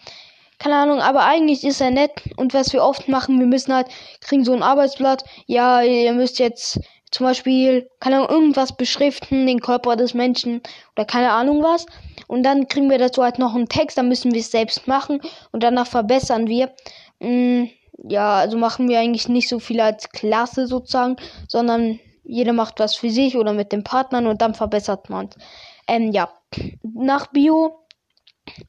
keine 0.63 0.77
Ahnung, 0.77 1.01
aber 1.01 1.25
eigentlich 1.25 1.65
ist 1.65 1.81
er 1.81 1.91
nett. 1.91 2.13
Und 2.37 2.55
was 2.55 2.73
wir 2.73 2.85
oft 2.85 3.09
machen, 3.09 3.41
wir 3.41 3.47
müssen 3.47 3.75
halt, 3.75 3.89
kriegen 4.21 4.45
so 4.45 4.53
ein 4.53 4.63
Arbeitsblatt. 4.63 5.25
Ja, 5.47 5.83
ihr 5.83 6.13
müsst 6.13 6.39
jetzt 6.39 6.79
zum 7.11 7.27
Beispiel, 7.27 7.91
keine 7.99 8.17
Ahnung, 8.17 8.31
irgendwas 8.31 8.77
beschriften, 8.77 9.47
den 9.47 9.61
Körper 9.61 9.97
des 9.97 10.15
Menschen 10.15 10.63
oder 10.95 11.05
keine 11.05 11.33
Ahnung 11.33 11.65
was. 11.65 11.87
Und 12.29 12.45
dann 12.45 12.69
kriegen 12.69 12.91
wir 12.91 12.99
dazu 12.99 13.25
halt 13.25 13.41
noch 13.41 13.57
einen 13.57 13.69
Text, 13.69 13.99
dann 13.99 14.09
müssen 14.09 14.33
wir 14.33 14.41
es 14.41 14.53
selbst 14.53 14.87
machen 14.87 15.21
und 15.51 15.65
danach 15.65 15.89
verbessern 15.89 16.47
wir. 16.47 16.73
Mm, 17.19 17.65
ja, 18.09 18.37
also 18.37 18.57
machen 18.57 18.89
wir 18.89 19.01
eigentlich 19.01 19.29
nicht 19.29 19.49
so 19.49 19.59
viel 19.59 19.81
als 19.81 20.11
Klasse 20.11 20.69
sozusagen, 20.69 21.17
sondern 21.49 21.99
jeder 22.23 22.53
macht 22.53 22.79
was 22.79 22.95
für 22.95 23.11
sich 23.11 23.37
oder 23.37 23.53
mit 23.53 23.73
den 23.73 23.83
Partnern 23.83 24.29
und 24.29 24.41
dann 24.41 24.55
verbessert 24.55 25.11
man 25.11 25.27
es. 25.27 25.37
Ähm, 25.89 26.13
ja, 26.13 26.31
nach 26.83 27.27
Bio 27.27 27.82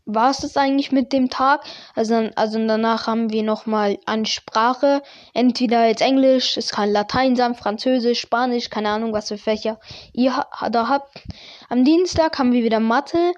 war 0.05 0.31
es 0.31 0.37
das 0.37 0.57
eigentlich 0.57 0.91
mit 0.91 1.13
dem 1.13 1.29
Tag. 1.29 1.63
Also, 1.95 2.29
also 2.35 2.65
danach 2.67 3.07
haben 3.07 3.31
wir 3.31 3.43
nochmal 3.43 3.97
eine 4.05 4.25
Sprache. 4.25 5.01
Entweder 5.33 5.87
jetzt 5.87 6.01
Englisch, 6.01 6.57
es 6.57 6.71
kann 6.71 6.91
Latein 6.91 7.35
sein, 7.35 7.55
Französisch, 7.55 8.19
Spanisch, 8.19 8.69
keine 8.69 8.89
Ahnung, 8.89 9.13
was 9.13 9.27
für 9.27 9.37
Fächer 9.37 9.79
ihr 10.13 10.45
da 10.71 10.87
habt. 10.87 11.23
Am 11.69 11.83
Dienstag 11.83 12.37
haben 12.39 12.53
wir 12.53 12.63
wieder 12.63 12.79
Mathe, 12.79 13.33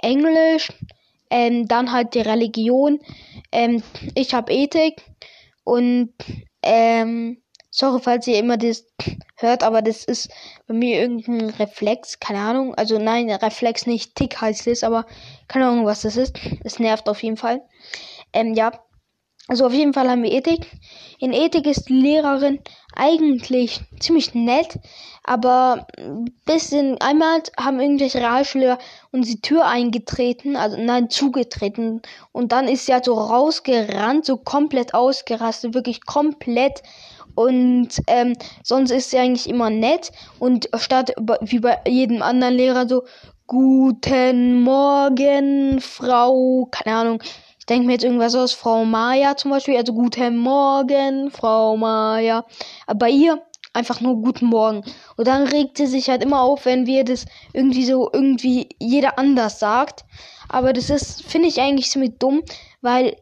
Englisch, 0.00 0.72
ähm, 1.30 1.68
dann 1.68 1.92
halt 1.92 2.14
die 2.14 2.20
Religion. 2.20 3.00
Ähm, 3.52 3.82
ich 4.14 4.34
habe 4.34 4.52
Ethik 4.52 5.02
und 5.64 6.12
ähm, 6.62 7.42
sorry, 7.78 8.00
falls 8.00 8.26
ihr 8.26 8.38
immer 8.38 8.56
das 8.56 8.84
hört, 9.36 9.62
aber 9.62 9.82
das 9.82 10.04
ist 10.04 10.28
bei 10.66 10.74
mir 10.74 11.00
irgendein 11.00 11.50
Reflex, 11.50 12.18
keine 12.18 12.40
Ahnung. 12.40 12.74
Also 12.74 12.98
nein, 12.98 13.30
Reflex 13.30 13.86
nicht, 13.86 14.16
Tick 14.16 14.40
heißt 14.40 14.66
es, 14.66 14.82
aber 14.82 15.06
keine 15.46 15.66
Ahnung, 15.68 15.86
was 15.86 16.02
das 16.02 16.16
ist. 16.16 16.38
Es 16.64 16.78
nervt 16.78 17.08
auf 17.08 17.22
jeden 17.22 17.36
Fall. 17.36 17.62
Ähm, 18.32 18.54
ja. 18.54 18.72
Also 19.50 19.64
auf 19.64 19.72
jeden 19.72 19.94
Fall 19.94 20.10
haben 20.10 20.24
wir 20.24 20.32
Ethik. 20.32 20.66
In 21.20 21.32
Ethik 21.32 21.66
ist 21.66 21.88
die 21.88 21.94
Lehrerin 21.94 22.58
eigentlich 22.94 23.80
ziemlich 23.98 24.34
nett, 24.34 24.78
aber 25.24 25.86
bisschen 26.44 27.00
einmal 27.00 27.42
haben 27.58 27.80
irgendwelche 27.80 28.18
Realschüler 28.18 28.78
uns 29.10 29.28
die 29.28 29.40
Tür 29.40 29.66
eingetreten, 29.66 30.54
also 30.56 30.76
nein, 30.78 31.08
zugetreten 31.08 32.02
und 32.32 32.52
dann 32.52 32.68
ist 32.68 32.84
sie 32.84 32.92
halt 32.92 33.06
so 33.06 33.14
rausgerannt, 33.14 34.26
so 34.26 34.36
komplett 34.36 34.92
ausgerastet, 34.92 35.72
wirklich 35.72 36.04
komplett 36.04 36.82
und 37.38 37.90
ähm, 38.08 38.32
sonst 38.64 38.90
ist 38.90 39.10
sie 39.10 39.18
eigentlich 39.18 39.48
immer 39.48 39.70
nett 39.70 40.10
und 40.40 40.68
statt 40.76 41.12
wie 41.42 41.60
bei 41.60 41.78
jedem 41.86 42.20
anderen 42.20 42.54
Lehrer 42.54 42.88
so 42.88 43.04
Guten 43.46 44.62
Morgen, 44.62 45.80
Frau, 45.80 46.66
keine 46.72 46.96
Ahnung. 46.96 47.22
Ich 47.60 47.66
denke 47.66 47.86
mir 47.86 47.92
jetzt 47.92 48.02
irgendwas 48.02 48.34
aus, 48.34 48.54
Frau 48.54 48.84
Maya 48.84 49.36
zum 49.36 49.52
Beispiel. 49.52 49.76
Also 49.76 49.92
Guten 49.92 50.36
Morgen, 50.36 51.30
Frau 51.30 51.76
Maya. 51.76 52.44
Aber 52.88 52.98
bei 52.98 53.10
ihr 53.10 53.40
einfach 53.72 54.00
nur 54.00 54.20
Guten 54.20 54.46
Morgen. 54.46 54.82
Und 55.16 55.28
dann 55.28 55.46
regt 55.46 55.76
sie 55.76 55.86
sich 55.86 56.10
halt 56.10 56.24
immer 56.24 56.40
auf, 56.40 56.64
wenn 56.66 56.86
wir 56.86 57.04
das 57.04 57.24
irgendwie 57.52 57.84
so, 57.84 58.10
irgendwie 58.12 58.68
jeder 58.80 59.16
anders 59.16 59.60
sagt. 59.60 60.04
Aber 60.48 60.72
das 60.72 60.90
ist, 60.90 61.22
finde 61.22 61.46
ich 61.46 61.60
eigentlich 61.60 61.88
ziemlich 61.88 62.18
dumm, 62.18 62.42
weil 62.80 63.16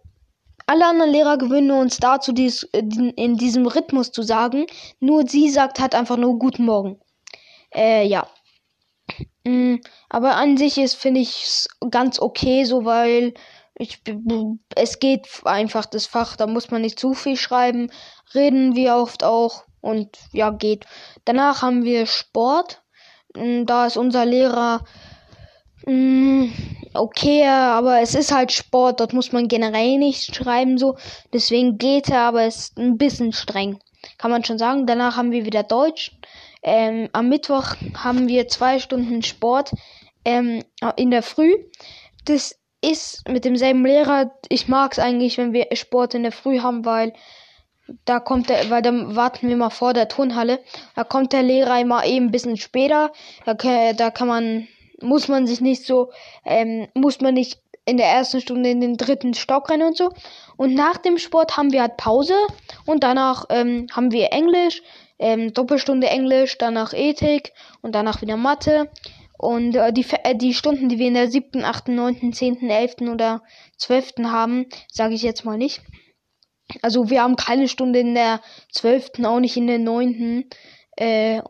alle 0.67 0.87
anderen 0.87 1.13
Lehrer 1.13 1.39
gewöhnen 1.39 1.71
uns 1.71 1.99
dazu, 1.99 2.33
dies, 2.33 2.65
äh, 2.73 2.83
in 3.17 3.37
diesem 3.37 3.67
Rhythmus 3.67 4.13
zu 4.13 4.23
sagen. 4.23 4.67
Nur 5.01 5.27
sie 5.29 5.49
sagt 5.51 5.81
halt 5.81 5.95
einfach 5.95 6.17
nur 6.17 6.39
Guten 6.39 6.65
Morgen. 6.65 7.01
Äh, 7.75 8.07
ja. 8.07 8.27
Mm, 9.45 9.77
aber 10.09 10.37
an 10.37 10.57
sich 10.57 10.79
ist, 10.79 10.97
finde 10.97 11.21
ich, 11.21 11.67
ganz 11.91 12.19
okay, 12.21 12.65
so 12.65 12.85
weil 12.85 13.35
ich, 13.79 14.03
es 14.75 14.99
geht 14.99 15.29
einfach 15.45 15.87
das 15.87 16.07
Fach, 16.07 16.37
da 16.37 16.47
muss 16.47 16.71
man 16.71 16.83
nicht 16.83 16.99
zu 16.99 17.15
viel 17.15 17.37
schreiben, 17.37 17.91
reden 18.35 18.75
wir 18.75 18.97
oft 18.97 19.23
auch 19.23 19.65
und 19.81 20.17
ja, 20.33 20.51
geht. 20.51 20.87
Danach 21.25 21.63
haben 21.63 21.85
wir 21.85 22.07
Sport. 22.07 22.83
Mm, 23.35 23.67
da 23.67 23.87
ist 23.87 23.97
unser 23.97 24.25
Lehrer 24.25 24.85
mm, 25.87 26.47
okay, 26.99 27.47
aber 27.47 28.01
es 28.01 28.15
ist 28.15 28.33
halt 28.33 28.53
Sport, 28.53 29.01
dort 29.01 29.13
muss 29.13 29.33
man 29.33 29.49
generell 29.49 29.99
nicht 29.99 30.35
schreiben 30.35 30.79
so. 30.79 30.97
Deswegen 31.33 31.79
geht 31.79 32.09
er, 32.09 32.21
aber 32.21 32.43
es 32.43 32.57
ist 32.57 32.79
ein 32.79 32.99
bisschen 32.99 33.33
streng. 33.33 33.79
Kann 34.19 34.31
man 34.31 34.45
schon 34.45 34.59
sagen. 34.59 34.87
Danach 34.87 35.17
haben 35.17 35.33
wir 35.33 35.45
wieder 35.45 35.63
Deutsch. 35.63 36.13
Ähm, 36.63 37.09
am 37.13 37.29
Mittwoch 37.29 37.75
haben 37.95 38.29
wir 38.29 38.49
zwei 38.49 38.79
Stunden 38.79 39.23
Sport 39.23 39.73
ähm, 40.25 40.65
in 40.97 41.11
der 41.11 41.23
Früh. 41.23 41.53
Das 42.25 42.57
ist 42.83 43.29
mit 43.29 43.45
demselben 43.45 43.85
Lehrer. 43.85 44.33
Ich 44.49 44.69
mag 44.69 44.93
es 44.93 44.99
eigentlich, 44.99 45.39
wenn 45.39 45.53
wir 45.53 45.69
Sport 45.75 46.15
in 46.15 46.23
der 46.23 46.33
Früh 46.33 46.61
haben, 46.61 46.85
weil 46.85 47.13
da 48.05 48.19
kommt 48.21 48.49
der, 48.49 48.69
weil 48.71 48.83
dann 48.83 49.15
warten 49.15 49.49
wir 49.49 49.57
mal 49.57 49.71
vor 49.71 49.95
der 49.95 50.09
Turnhalle. 50.09 50.61
Da 50.95 51.05
kommt 51.05 51.33
der 51.33 51.43
Lehrer 51.43 51.81
immer 51.81 52.05
eben 52.05 52.27
ein 52.27 52.33
bisschen 52.33 52.57
später. 52.57 53.13
Da, 53.45 53.55
da 53.93 54.11
kann 54.11 54.29
man 54.29 54.69
muss 55.01 55.29
man 55.29 55.47
sich 55.47 55.61
nicht 55.61 55.85
so, 55.85 56.11
ähm, 56.45 56.89
muss 56.95 57.21
man 57.21 57.35
nicht 57.35 57.61
in 57.85 57.97
der 57.97 58.07
ersten 58.07 58.41
Stunde 58.41 58.71
in 58.71 58.81
den 58.81 58.97
dritten 58.97 59.35
Stock 59.35 59.71
rennen 59.71 59.89
und 59.89 59.97
so. 59.97 60.11
Und 60.57 60.75
nach 60.75 60.97
dem 60.97 61.19
Sport 61.19 61.57
haben 61.57 61.73
wir 61.73 61.83
halt 61.83 61.97
Pause 61.97 62.35
und 62.85 63.05
danach 63.05 63.47
ähm, 63.49 63.87
haben 63.93 64.11
wir 64.11 64.33
Englisch, 64.33 64.83
ähm, 65.19 65.53
Doppelstunde 65.55 66.09
Englisch, 66.09 66.59
danach 66.59 66.93
Ethik 66.93 67.53
und 67.83 67.95
danach 67.95 68.21
wieder 68.23 68.37
Mathe. 68.37 68.91
Und 69.39 69.77
äh, 69.77 69.93
die, 69.93 70.05
äh, 70.25 70.35
die 70.35 70.55
Stunden, 70.55 70.89
die 70.89 70.99
wir 70.99 71.09
in 71.09 71.15
der 71.15 71.31
siebten, 71.31 71.65
achten, 71.65 71.95
neunten, 71.95 72.33
zehnten, 72.33 72.71
elften 72.71 73.09
oder 73.09 73.43
zwölften 73.77 74.33
haben, 74.33 74.67
sage 74.91 75.15
ich 75.15 75.23
jetzt 75.23 75.45
mal 75.45 75.59
nicht. 75.59 75.83
Also 76.83 77.11
wir 77.11 77.23
haben 77.23 77.37
keine 77.37 77.69
Stunde 77.69 78.01
in 78.01 78.15
der 78.15 78.41
zwölften, 78.73 79.25
auch 79.27 79.39
nicht 79.39 79.57
in 79.57 79.69
der 79.69 79.79
neunten. 79.79 80.49
Äh, 80.97 81.43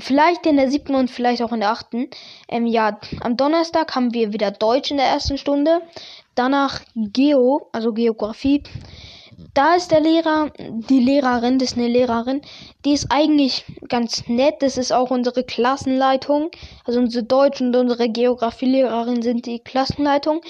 Vielleicht 0.00 0.46
in 0.46 0.56
der 0.56 0.70
siebten 0.70 0.94
und 0.94 1.10
vielleicht 1.10 1.42
auch 1.42 1.52
in 1.52 1.60
der 1.60 1.70
achten. 1.70 2.08
Ähm, 2.48 2.66
ja, 2.66 2.98
am 3.20 3.36
Donnerstag 3.36 3.94
haben 3.94 4.12
wir 4.14 4.32
wieder 4.32 4.50
Deutsch 4.50 4.90
in 4.90 4.96
der 4.96 5.06
ersten 5.06 5.38
Stunde. 5.38 5.80
Danach 6.34 6.80
Geo, 6.94 7.68
also 7.72 7.92
Geografie. 7.92 8.62
Da 9.54 9.74
ist 9.74 9.90
der 9.90 10.00
Lehrer, 10.00 10.52
die 10.58 11.00
Lehrerin, 11.00 11.58
das 11.58 11.72
ist 11.72 11.78
eine 11.78 11.88
Lehrerin, 11.88 12.42
die 12.84 12.92
ist 12.92 13.06
eigentlich 13.10 13.64
ganz 13.88 14.28
nett. 14.28 14.56
Das 14.60 14.76
ist 14.76 14.92
auch 14.92 15.10
unsere 15.10 15.44
Klassenleitung. 15.44 16.50
Also 16.84 17.00
unsere 17.00 17.24
Deutsch- 17.24 17.60
und 17.60 17.74
unsere 17.74 18.08
Geografielehrerin 18.08 19.22
sind 19.22 19.46
die 19.46 19.60
Klassenleitung. 19.60 20.42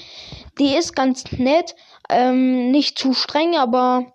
Die 0.59 0.75
ist 0.75 0.95
ganz 0.95 1.31
nett, 1.31 1.75
ähm, 2.09 2.71
nicht 2.71 2.99
zu 2.99 3.13
streng, 3.13 3.55
aber 3.55 4.13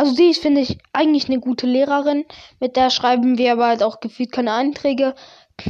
also 0.00 0.14
sie 0.14 0.30
ist, 0.30 0.40
finde 0.40 0.62
ich, 0.62 0.78
eigentlich 0.94 1.28
eine 1.28 1.40
gute 1.40 1.66
Lehrerin. 1.66 2.24
Mit 2.58 2.76
der 2.76 2.88
schreiben 2.88 3.36
wir 3.36 3.52
aber 3.52 3.66
halt 3.66 3.82
auch 3.82 4.00
gefühlt 4.00 4.32
keine 4.32 4.54
Einträge. 4.54 5.14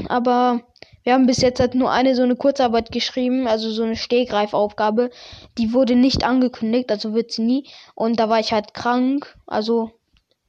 Aber 0.08 0.60
wir 1.02 1.14
haben 1.14 1.26
bis 1.26 1.40
jetzt 1.40 1.58
halt 1.58 1.74
nur 1.74 1.90
eine 1.90 2.14
so 2.14 2.22
eine 2.22 2.36
Kurzarbeit 2.36 2.92
geschrieben, 2.92 3.48
also 3.48 3.72
so 3.72 3.82
eine 3.82 3.96
Stehgreifaufgabe. 3.96 5.10
Die 5.58 5.72
wurde 5.72 5.96
nicht 5.96 6.22
angekündigt, 6.22 6.92
also 6.92 7.12
wird 7.12 7.32
sie 7.32 7.42
nie. 7.42 7.68
Und 7.96 8.20
da 8.20 8.28
war 8.28 8.38
ich 8.38 8.52
halt 8.52 8.72
krank. 8.72 9.36
Also, 9.48 9.90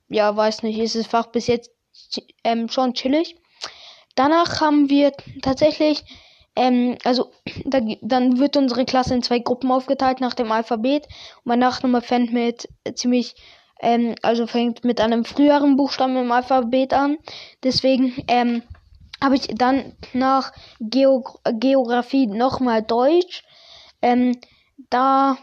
ja, 0.09 0.35
weiß 0.35 0.61
nicht, 0.61 0.77
ist 0.77 0.95
das 0.95 1.07
Fach 1.07 1.25
bis 1.31 1.47
jetzt 1.47 1.71
ähm, 2.43 2.69
schon 2.69 2.93
chillig. 2.93 3.35
Danach 4.13 4.61
haben 4.61 4.91
wir 4.91 5.11
tatsächlich, 5.41 6.03
ähm, 6.55 6.99
also 7.03 7.31
da, 7.65 7.79
dann 8.03 8.37
wird 8.37 8.57
unsere 8.57 8.85
Klasse 8.85 9.15
in 9.15 9.23
zwei 9.23 9.39
Gruppen 9.39 9.71
aufgeteilt 9.71 10.21
nach 10.21 10.35
dem 10.35 10.51
Alphabet. 10.51 11.05
Und 11.37 11.45
mein 11.45 11.57
Nachname 11.57 12.03
fängt 12.03 12.31
mit 12.31 12.69
ziemlich 12.93 13.33
ähm, 13.81 14.15
also 14.21 14.47
fängt 14.47 14.83
mit 14.83 15.01
einem 15.01 15.25
früheren 15.25 15.75
Buchstaben 15.75 16.15
im 16.15 16.31
Alphabet 16.31 16.93
an. 16.93 17.17
Deswegen 17.63 18.13
ähm, 18.27 18.63
habe 19.21 19.35
ich 19.35 19.47
dann 19.47 19.93
nach 20.13 20.53
Geo 20.79 21.23
Geografie 21.51 22.27
nochmal 22.27 22.83
Deutsch. 22.83 23.43
Ähm, 24.01 24.39
da 24.89 25.37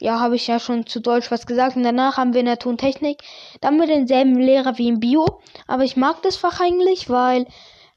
ja, 0.00 0.20
habe 0.20 0.36
ich 0.36 0.46
ja 0.48 0.58
schon 0.58 0.86
zu 0.86 1.00
Deutsch 1.00 1.30
was 1.30 1.46
gesagt. 1.46 1.76
Und 1.76 1.84
danach 1.84 2.16
haben 2.16 2.32
wir 2.32 2.40
in 2.40 2.46
der 2.46 2.58
Tontechnik 2.58 3.22
dann 3.60 3.78
mit 3.78 3.88
denselben 3.88 4.38
Lehrer 4.38 4.76
wie 4.76 4.88
im 4.88 5.00
Bio. 5.00 5.40
Aber 5.66 5.84
ich 5.84 5.96
mag 5.96 6.22
das 6.22 6.36
Fach 6.36 6.60
eigentlich, 6.60 7.08
weil. 7.08 7.46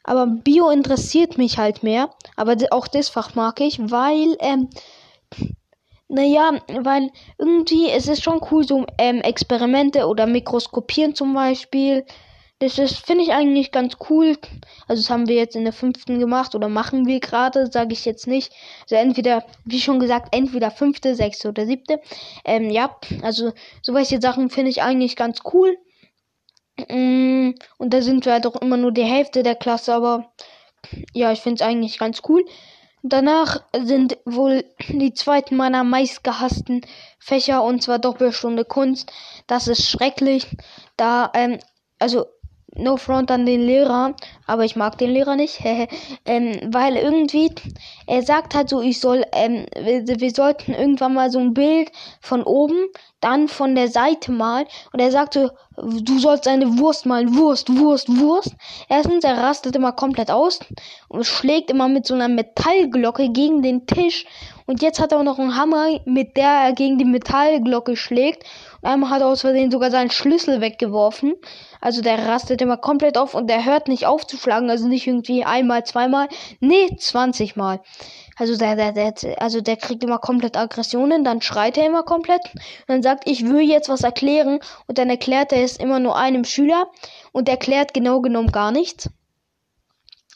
Aber 0.03 0.25
Bio 0.25 0.69
interessiert 0.69 1.37
mich 1.37 1.57
halt 1.57 1.83
mehr. 1.83 2.11
Aber 2.37 2.55
auch 2.71 2.87
das 2.87 3.09
Fach 3.09 3.35
mag 3.35 3.59
ich, 3.59 3.77
weil 3.91 4.37
ähm, 4.39 4.69
naja, 6.09 6.61
weil 6.67 7.11
irgendwie 7.37 7.89
es 7.89 8.07
ist 8.07 8.23
schon 8.23 8.41
cool, 8.51 8.65
so 8.65 8.85
ähm, 8.97 9.21
Experimente 9.21 10.07
oder 10.07 10.25
Mikroskopieren 10.25 11.15
zum 11.15 11.33
Beispiel. 11.33 12.05
Das 12.59 12.79
ist, 12.79 13.05
finde 13.05 13.23
ich 13.23 13.33
eigentlich 13.33 13.71
ganz 13.71 13.97
cool. 14.09 14.35
Also 14.87 15.03
das 15.03 15.09
haben 15.11 15.27
wir 15.27 15.35
jetzt 15.35 15.55
in 15.55 15.63
der 15.63 15.73
fünften 15.73 16.17
gemacht 16.17 16.55
oder 16.55 16.69
machen 16.69 17.05
wir 17.05 17.19
gerade, 17.19 17.67
sage 17.71 17.93
ich 17.93 18.03
jetzt 18.05 18.25
nicht. 18.25 18.51
Also 18.83 18.95
entweder, 18.95 19.45
wie 19.63 19.79
schon 19.79 19.99
gesagt, 19.99 20.33
entweder 20.33 20.71
fünfte, 20.71 21.13
sechste 21.13 21.49
oder 21.49 21.67
siebte. 21.67 21.99
Ähm, 22.45 22.71
ja, 22.71 22.95
also 23.21 23.51
solche 23.83 24.19
Sachen 24.19 24.49
finde 24.49 24.71
ich 24.71 24.81
eigentlich 24.81 25.15
ganz 25.15 25.41
cool. 25.53 25.77
Mm, 26.89 27.51
und 27.77 27.93
da 27.93 28.01
sind 28.01 28.25
wir 28.25 28.33
halt 28.33 28.47
auch 28.47 28.55
immer 28.55 28.77
nur 28.77 28.91
die 28.91 29.03
Hälfte 29.03 29.43
der 29.43 29.55
Klasse, 29.55 29.93
aber 29.93 30.31
ja, 31.13 31.31
ich 31.31 31.41
finde 31.41 31.55
es 31.63 31.67
eigentlich 31.67 31.99
ganz 31.99 32.21
cool. 32.27 32.43
Danach 33.03 33.63
sind 33.77 34.17
wohl 34.25 34.65
die 34.89 35.13
zweiten 35.13 35.55
meiner 35.55 35.83
meistgehassten 35.83 36.81
Fächer 37.19 37.63
und 37.63 37.83
zwar 37.83 37.99
Doppelstunde 37.99 38.65
Kunst. 38.65 39.11
Das 39.45 39.67
ist 39.67 39.89
schrecklich. 39.89 40.47
Da, 40.97 41.31
ähm, 41.33 41.59
also 41.99 42.25
no 42.77 42.97
front 42.97 43.31
an 43.31 43.45
den 43.45 43.61
Lehrer, 43.61 44.13
aber 44.45 44.65
ich 44.65 44.75
mag 44.75 44.97
den 44.97 45.11
Lehrer 45.11 45.35
nicht, 45.35 45.61
ähm, 46.25 46.59
weil 46.71 46.95
irgendwie, 46.95 47.53
er 48.05 48.23
sagt 48.23 48.55
halt 48.55 48.69
so, 48.69 48.81
ich 48.81 48.99
soll, 48.99 49.23
ähm, 49.33 49.65
wir, 49.75 50.19
wir, 50.19 50.31
sollten 50.31 50.73
irgendwann 50.73 51.13
mal 51.13 51.31
so 51.31 51.39
ein 51.39 51.53
Bild 51.53 51.91
von 52.21 52.43
oben, 52.43 52.87
dann 53.19 53.47
von 53.47 53.75
der 53.75 53.87
Seite 53.87 54.31
malen. 54.31 54.67
Und 54.93 54.99
er 54.99 55.11
sagt 55.11 55.33
so, 55.33 55.49
du 55.75 56.19
sollst 56.19 56.47
eine 56.47 56.77
Wurst 56.77 57.05
malen, 57.05 57.35
Wurst, 57.35 57.75
Wurst, 57.75 58.09
Wurst. 58.19 58.53
Erstens, 58.89 59.23
er 59.23 59.37
rastet 59.37 59.75
immer 59.75 59.91
komplett 59.91 60.31
aus 60.31 60.59
und 61.07 61.25
schlägt 61.25 61.71
immer 61.71 61.87
mit 61.87 62.05
so 62.05 62.13
einer 62.13 62.27
Metallglocke 62.27 63.29
gegen 63.29 63.61
den 63.61 63.87
Tisch. 63.87 64.25
Und 64.65 64.81
jetzt 64.81 64.99
hat 64.99 65.11
er 65.11 65.19
auch 65.19 65.23
noch 65.23 65.39
einen 65.39 65.55
Hammer, 65.55 65.99
mit 66.05 66.35
der 66.35 66.49
er 66.49 66.73
gegen 66.73 66.97
die 66.97 67.05
Metallglocke 67.05 67.95
schlägt 67.95 68.43
Einmal 68.81 69.09
hat 69.09 69.21
er 69.21 69.27
aus 69.27 69.41
Versehen 69.41 69.71
sogar 69.71 69.91
seinen 69.91 70.11
Schlüssel 70.11 70.61
weggeworfen. 70.61 71.33
Also 71.81 72.01
der 72.01 72.27
rastet 72.27 72.61
immer 72.61 72.77
komplett 72.77 73.17
auf 73.17 73.33
und 73.33 73.47
der 73.47 73.65
hört 73.65 73.87
nicht 73.87 74.05
aufzuschlagen. 74.05 74.69
Also 74.69 74.87
nicht 74.87 75.07
irgendwie 75.07 75.43
einmal, 75.43 75.83
zweimal. 75.85 76.27
Nee, 76.59 76.95
20 76.97 77.55
Mal. 77.55 77.81
Also 78.37 78.55
der, 78.55 78.75
der, 78.75 78.91
der, 78.91 79.13
also 79.41 79.61
der 79.61 79.77
kriegt 79.77 80.03
immer 80.03 80.19
komplett 80.19 80.57
Aggressionen, 80.57 81.23
dann 81.23 81.41
schreit 81.41 81.77
er 81.77 81.87
immer 81.87 82.03
komplett 82.03 82.41
und 82.53 82.61
dann 82.87 83.01
sagt, 83.01 83.27
ich 83.27 83.47
will 83.47 83.61
jetzt 83.61 83.89
was 83.89 84.03
erklären 84.03 84.59
und 84.85 84.99
dann 84.99 85.09
erklärt 85.09 85.51
er 85.51 85.63
es 85.63 85.77
immer 85.77 85.99
nur 85.99 86.15
einem 86.15 86.43
Schüler 86.43 86.87
und 87.31 87.49
erklärt 87.49 87.95
genau 87.95 88.21
genommen 88.21 88.51
gar 88.51 88.71
nichts. 88.71 89.09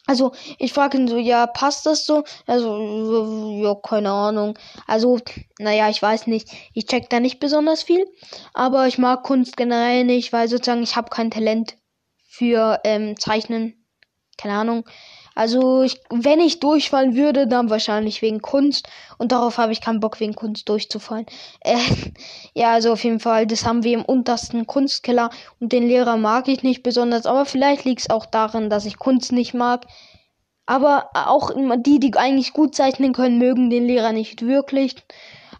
Also, 0.06 0.32
ich 0.58 0.72
frage 0.72 0.98
ihn 0.98 1.06
so, 1.08 1.16
ja, 1.16 1.46
passt 1.46 1.86
das 1.86 2.06
so? 2.06 2.24
Also, 2.46 3.60
ja, 3.62 3.74
keine 3.76 4.10
Ahnung. 4.10 4.58
Also, 4.86 5.20
naja, 5.58 5.88
ich 5.90 6.02
weiß 6.02 6.26
nicht. 6.26 6.48
Ich 6.74 6.86
check 6.86 7.08
da 7.08 7.20
nicht 7.20 7.38
besonders 7.38 7.82
viel. 7.84 8.04
Aber 8.52 8.88
ich 8.88 8.98
mag 8.98 9.22
Kunst 9.22 9.56
generell 9.56 10.04
nicht, 10.04 10.32
weil 10.32 10.48
sozusagen 10.48 10.82
ich 10.82 10.96
habe 10.96 11.10
kein 11.10 11.30
Talent 11.30 11.76
für 12.26 12.80
ähm, 12.84 13.16
Zeichnen. 13.18 13.86
Keine 14.36 14.54
Ahnung. 14.54 14.84
Also, 15.34 15.82
ich, 15.82 16.00
wenn 16.10 16.40
ich 16.40 16.60
durchfallen 16.60 17.16
würde, 17.16 17.46
dann 17.46 17.70
wahrscheinlich 17.70 18.22
wegen 18.22 18.42
Kunst. 18.42 18.88
Und 19.18 19.32
darauf 19.32 19.58
habe 19.58 19.72
ich 19.72 19.80
keinen 19.80 20.00
Bock, 20.00 20.20
wegen 20.20 20.34
Kunst 20.34 20.68
durchzufallen. 20.68 21.26
Äh, 21.60 21.78
ja, 22.54 22.72
also 22.72 22.92
auf 22.92 23.04
jeden 23.04 23.20
Fall, 23.20 23.46
das 23.46 23.64
haben 23.64 23.84
wir 23.84 23.94
im 23.94 24.04
untersten 24.04 24.66
Kunstkeller. 24.66 25.30
Und 25.60 25.72
den 25.72 25.86
Lehrer 25.86 26.16
mag 26.16 26.48
ich 26.48 26.62
nicht 26.62 26.82
besonders. 26.82 27.26
Aber 27.26 27.46
vielleicht 27.46 27.84
liegt 27.84 28.02
es 28.02 28.10
auch 28.10 28.26
daran, 28.26 28.70
dass 28.70 28.84
ich 28.84 28.98
Kunst 28.98 29.32
nicht 29.32 29.54
mag. 29.54 29.86
Aber 30.66 31.10
auch 31.14 31.50
die, 31.78 31.98
die 31.98 32.14
eigentlich 32.14 32.52
gut 32.52 32.74
zeichnen 32.74 33.12
können, 33.12 33.38
mögen 33.38 33.70
den 33.70 33.86
Lehrer 33.86 34.12
nicht 34.12 34.42
wirklich. 34.46 34.96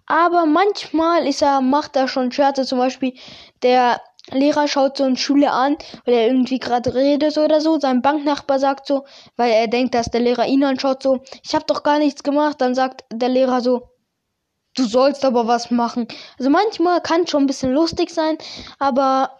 Aber 0.07 0.47
manchmal 0.47 1.26
ist 1.26 1.43
er, 1.43 1.61
macht 1.61 1.97
er 1.97 2.09
schon 2.09 2.33
Scherze. 2.33 2.67
Zum 2.67 2.79
Beispiel 2.79 3.14
der 3.62 4.00
Lehrer 4.31 4.69
schaut 4.69 4.97
so 4.97 5.05
einen 5.05 5.17
Schüler 5.17 5.52
an, 5.52 5.76
weil 6.05 6.14
er 6.14 6.26
irgendwie 6.26 6.59
gerade 6.59 6.95
redet 6.95 7.37
oder 7.38 7.61
so. 7.61 7.79
Sein 7.81 8.02
Banknachbar 8.02 8.59
sagt 8.59 8.87
so, 8.87 9.05
weil 9.37 9.50
er 9.50 9.67
denkt, 9.67 9.95
dass 9.95 10.11
der 10.11 10.21
Lehrer 10.21 10.47
ihn 10.47 10.64
anschaut, 10.64 11.02
so, 11.02 11.23
ich 11.43 11.55
habe 11.55 11.64
doch 11.67 11.83
gar 11.83 11.99
nichts 11.99 12.23
gemacht. 12.23 12.61
Dann 12.61 12.75
sagt 12.75 13.05
der 13.12 13.29
Lehrer 13.29 13.61
so, 13.61 13.91
du 14.76 14.85
sollst 14.85 15.25
aber 15.25 15.47
was 15.49 15.71
machen. 15.71 16.07
Also 16.38 16.50
manchmal 16.50 17.00
kann 17.00 17.26
schon 17.26 17.45
ein 17.45 17.49
bisschen 17.49 17.73
lustig 17.73 18.11
sein, 18.11 18.38
aber 18.79 19.38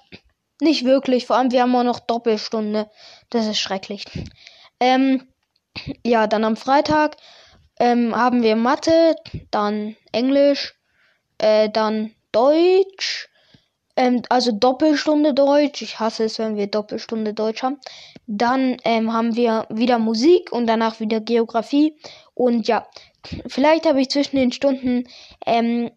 nicht 0.61 0.85
wirklich. 0.85 1.27
Vor 1.27 1.37
allem, 1.37 1.53
wir 1.53 1.63
haben 1.63 1.77
auch 1.77 1.85
noch 1.85 2.01
Doppelstunde. 2.01 2.91
Das 3.31 3.47
ist 3.47 3.59
schrecklich. 3.59 4.05
Ähm, 4.81 5.29
ja, 6.05 6.27
dann 6.27 6.45
am 6.45 6.57
Freitag 6.57 7.17
ähm, 7.79 8.15
haben 8.15 8.43
wir 8.43 8.57
Mathe, 8.57 9.17
dann 9.51 9.97
Englisch, 10.13 10.75
äh, 11.39 11.71
dann 11.71 12.13
Deutsch 12.33 13.29
ähm, 13.97 14.23
also 14.29 14.53
Doppelstunde 14.53 15.35
Deutsch. 15.35 15.83
Ich 15.83 16.01
hasse 16.01 16.25
es, 16.25 16.39
wenn 16.39 16.57
wir 16.57 16.67
Doppelstunde 16.67 17.35
Deutsch 17.35 17.63
haben. 17.63 17.79
Dann 18.27 18.77
ähm, 18.85 19.13
haben 19.13 19.37
wir 19.37 19.67
wieder 19.71 19.99
Musik 19.99 20.53
und 20.53 20.67
danach 20.67 21.01
wieder 21.01 21.21
Geografie. 21.21 21.97
Und 22.35 22.69
ja, 22.69 22.87
vielleicht 23.47 23.87
habe 23.87 24.01
ich 24.01 24.11
zwischen 24.11 24.37
den 24.37 24.53
Stunden 24.53 25.05
ähm, 25.47 25.91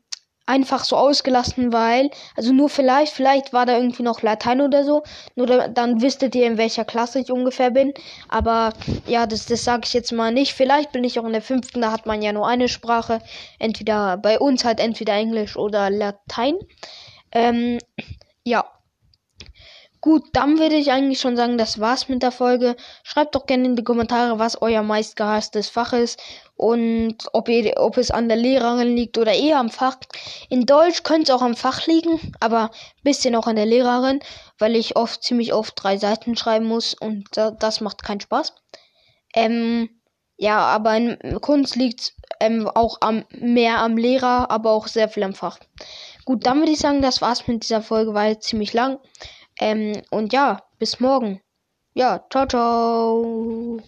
einfach 0.45 0.83
so 0.83 0.95
ausgelassen, 0.95 1.73
weil, 1.73 2.11
also 2.35 2.53
nur 2.53 2.69
vielleicht, 2.69 3.13
vielleicht 3.13 3.51
war 3.51 3.65
da 3.65 3.77
irgendwie 3.77 4.03
noch 4.03 4.21
Latein 4.21 4.61
oder 4.61 4.83
so. 4.83 5.03
Nur 5.35 5.47
da, 5.47 5.67
dann 5.67 6.01
wisstet 6.01 6.35
ihr, 6.35 6.45
in 6.45 6.57
welcher 6.57 6.85
Klasse 6.85 7.19
ich 7.19 7.31
ungefähr 7.31 7.71
bin. 7.71 7.93
Aber 8.29 8.73
ja, 9.07 9.25
das, 9.25 9.45
das 9.45 9.63
sage 9.63 9.83
ich 9.85 9.93
jetzt 9.93 10.11
mal 10.11 10.31
nicht. 10.31 10.53
Vielleicht 10.53 10.91
bin 10.91 11.03
ich 11.03 11.19
auch 11.19 11.25
in 11.25 11.33
der 11.33 11.41
fünften, 11.41 11.81
da 11.81 11.91
hat 11.91 12.05
man 12.05 12.21
ja 12.21 12.31
nur 12.33 12.47
eine 12.47 12.67
Sprache. 12.67 13.21
Entweder 13.59 14.17
bei 14.17 14.39
uns 14.39 14.65
halt 14.65 14.79
entweder 14.79 15.13
Englisch 15.13 15.57
oder 15.57 15.89
Latein. 15.89 16.55
Ähm, 17.31 17.79
ja. 18.43 18.65
Gut, 20.05 20.23
dann 20.33 20.59
würde 20.59 20.75
ich 20.75 20.91
eigentlich 20.91 21.19
schon 21.19 21.35
sagen, 21.35 21.57
das 21.57 21.79
war's 21.79 22.09
mit 22.09 22.21
der 22.21 22.31
Folge. 22.31 22.75
Schreibt 23.01 23.33
doch 23.33 23.47
gerne 23.47 23.65
in 23.65 23.75
die 23.75 23.83
Kommentare, 23.83 24.37
was 24.37 24.61
euer 24.61 24.83
meistgehasstes 24.83 25.69
Fach 25.69 25.93
ist 25.93 26.21
und 26.55 27.17
ob, 27.33 27.49
ihr, 27.49 27.73
ob 27.77 27.97
es 27.97 28.11
an 28.11 28.27
der 28.27 28.37
Lehrerin 28.37 28.95
liegt 28.95 29.17
oder 29.17 29.33
eher 29.33 29.57
am 29.57 29.71
Fach. 29.71 29.97
In 30.47 30.67
Deutsch 30.67 31.01
könnte 31.01 31.23
es 31.23 31.29
auch 31.31 31.41
am 31.41 31.55
Fach 31.55 31.87
liegen, 31.87 32.19
aber 32.39 32.69
bisschen 33.01 33.35
auch 33.35 33.47
an 33.47 33.55
der 33.55 33.65
Lehrerin, 33.65 34.19
weil 34.59 34.75
ich 34.75 34.95
oft 34.95 35.23
ziemlich 35.23 35.53
oft 35.53 35.73
drei 35.75 35.97
Seiten 35.97 36.37
schreiben 36.37 36.67
muss 36.67 36.93
und 36.93 37.25
das 37.33 37.81
macht 37.81 38.03
keinen 38.03 38.21
Spaß. 38.21 38.53
Ähm, 39.33 39.89
ja, 40.37 40.59
aber 40.59 40.95
in 40.97 41.41
Kunst 41.41 41.75
liegt 41.75 42.13
ähm, 42.39 42.67
auch 42.67 42.97
am, 43.01 43.25
mehr 43.31 43.79
am 43.79 43.97
Lehrer, 43.97 44.51
aber 44.51 44.71
auch 44.71 44.85
sehr 44.87 45.09
viel 45.09 45.23
am 45.23 45.33
Fach. 45.33 45.57
Gut, 46.25 46.45
dann 46.45 46.59
würde 46.59 46.71
ich 46.71 46.79
sagen, 46.79 47.01
das 47.01 47.21
war's 47.21 47.47
mit 47.47 47.63
dieser 47.63 47.81
Folge, 47.81 48.13
war 48.13 48.27
jetzt 48.27 48.47
ziemlich 48.47 48.73
lang. 48.73 48.99
Ähm, 49.59 50.01
und 50.09 50.33
ja, 50.33 50.63
bis 50.79 50.99
morgen. 50.99 51.41
Ja, 51.93 52.25
ciao, 52.29 52.47
ciao. 52.47 53.79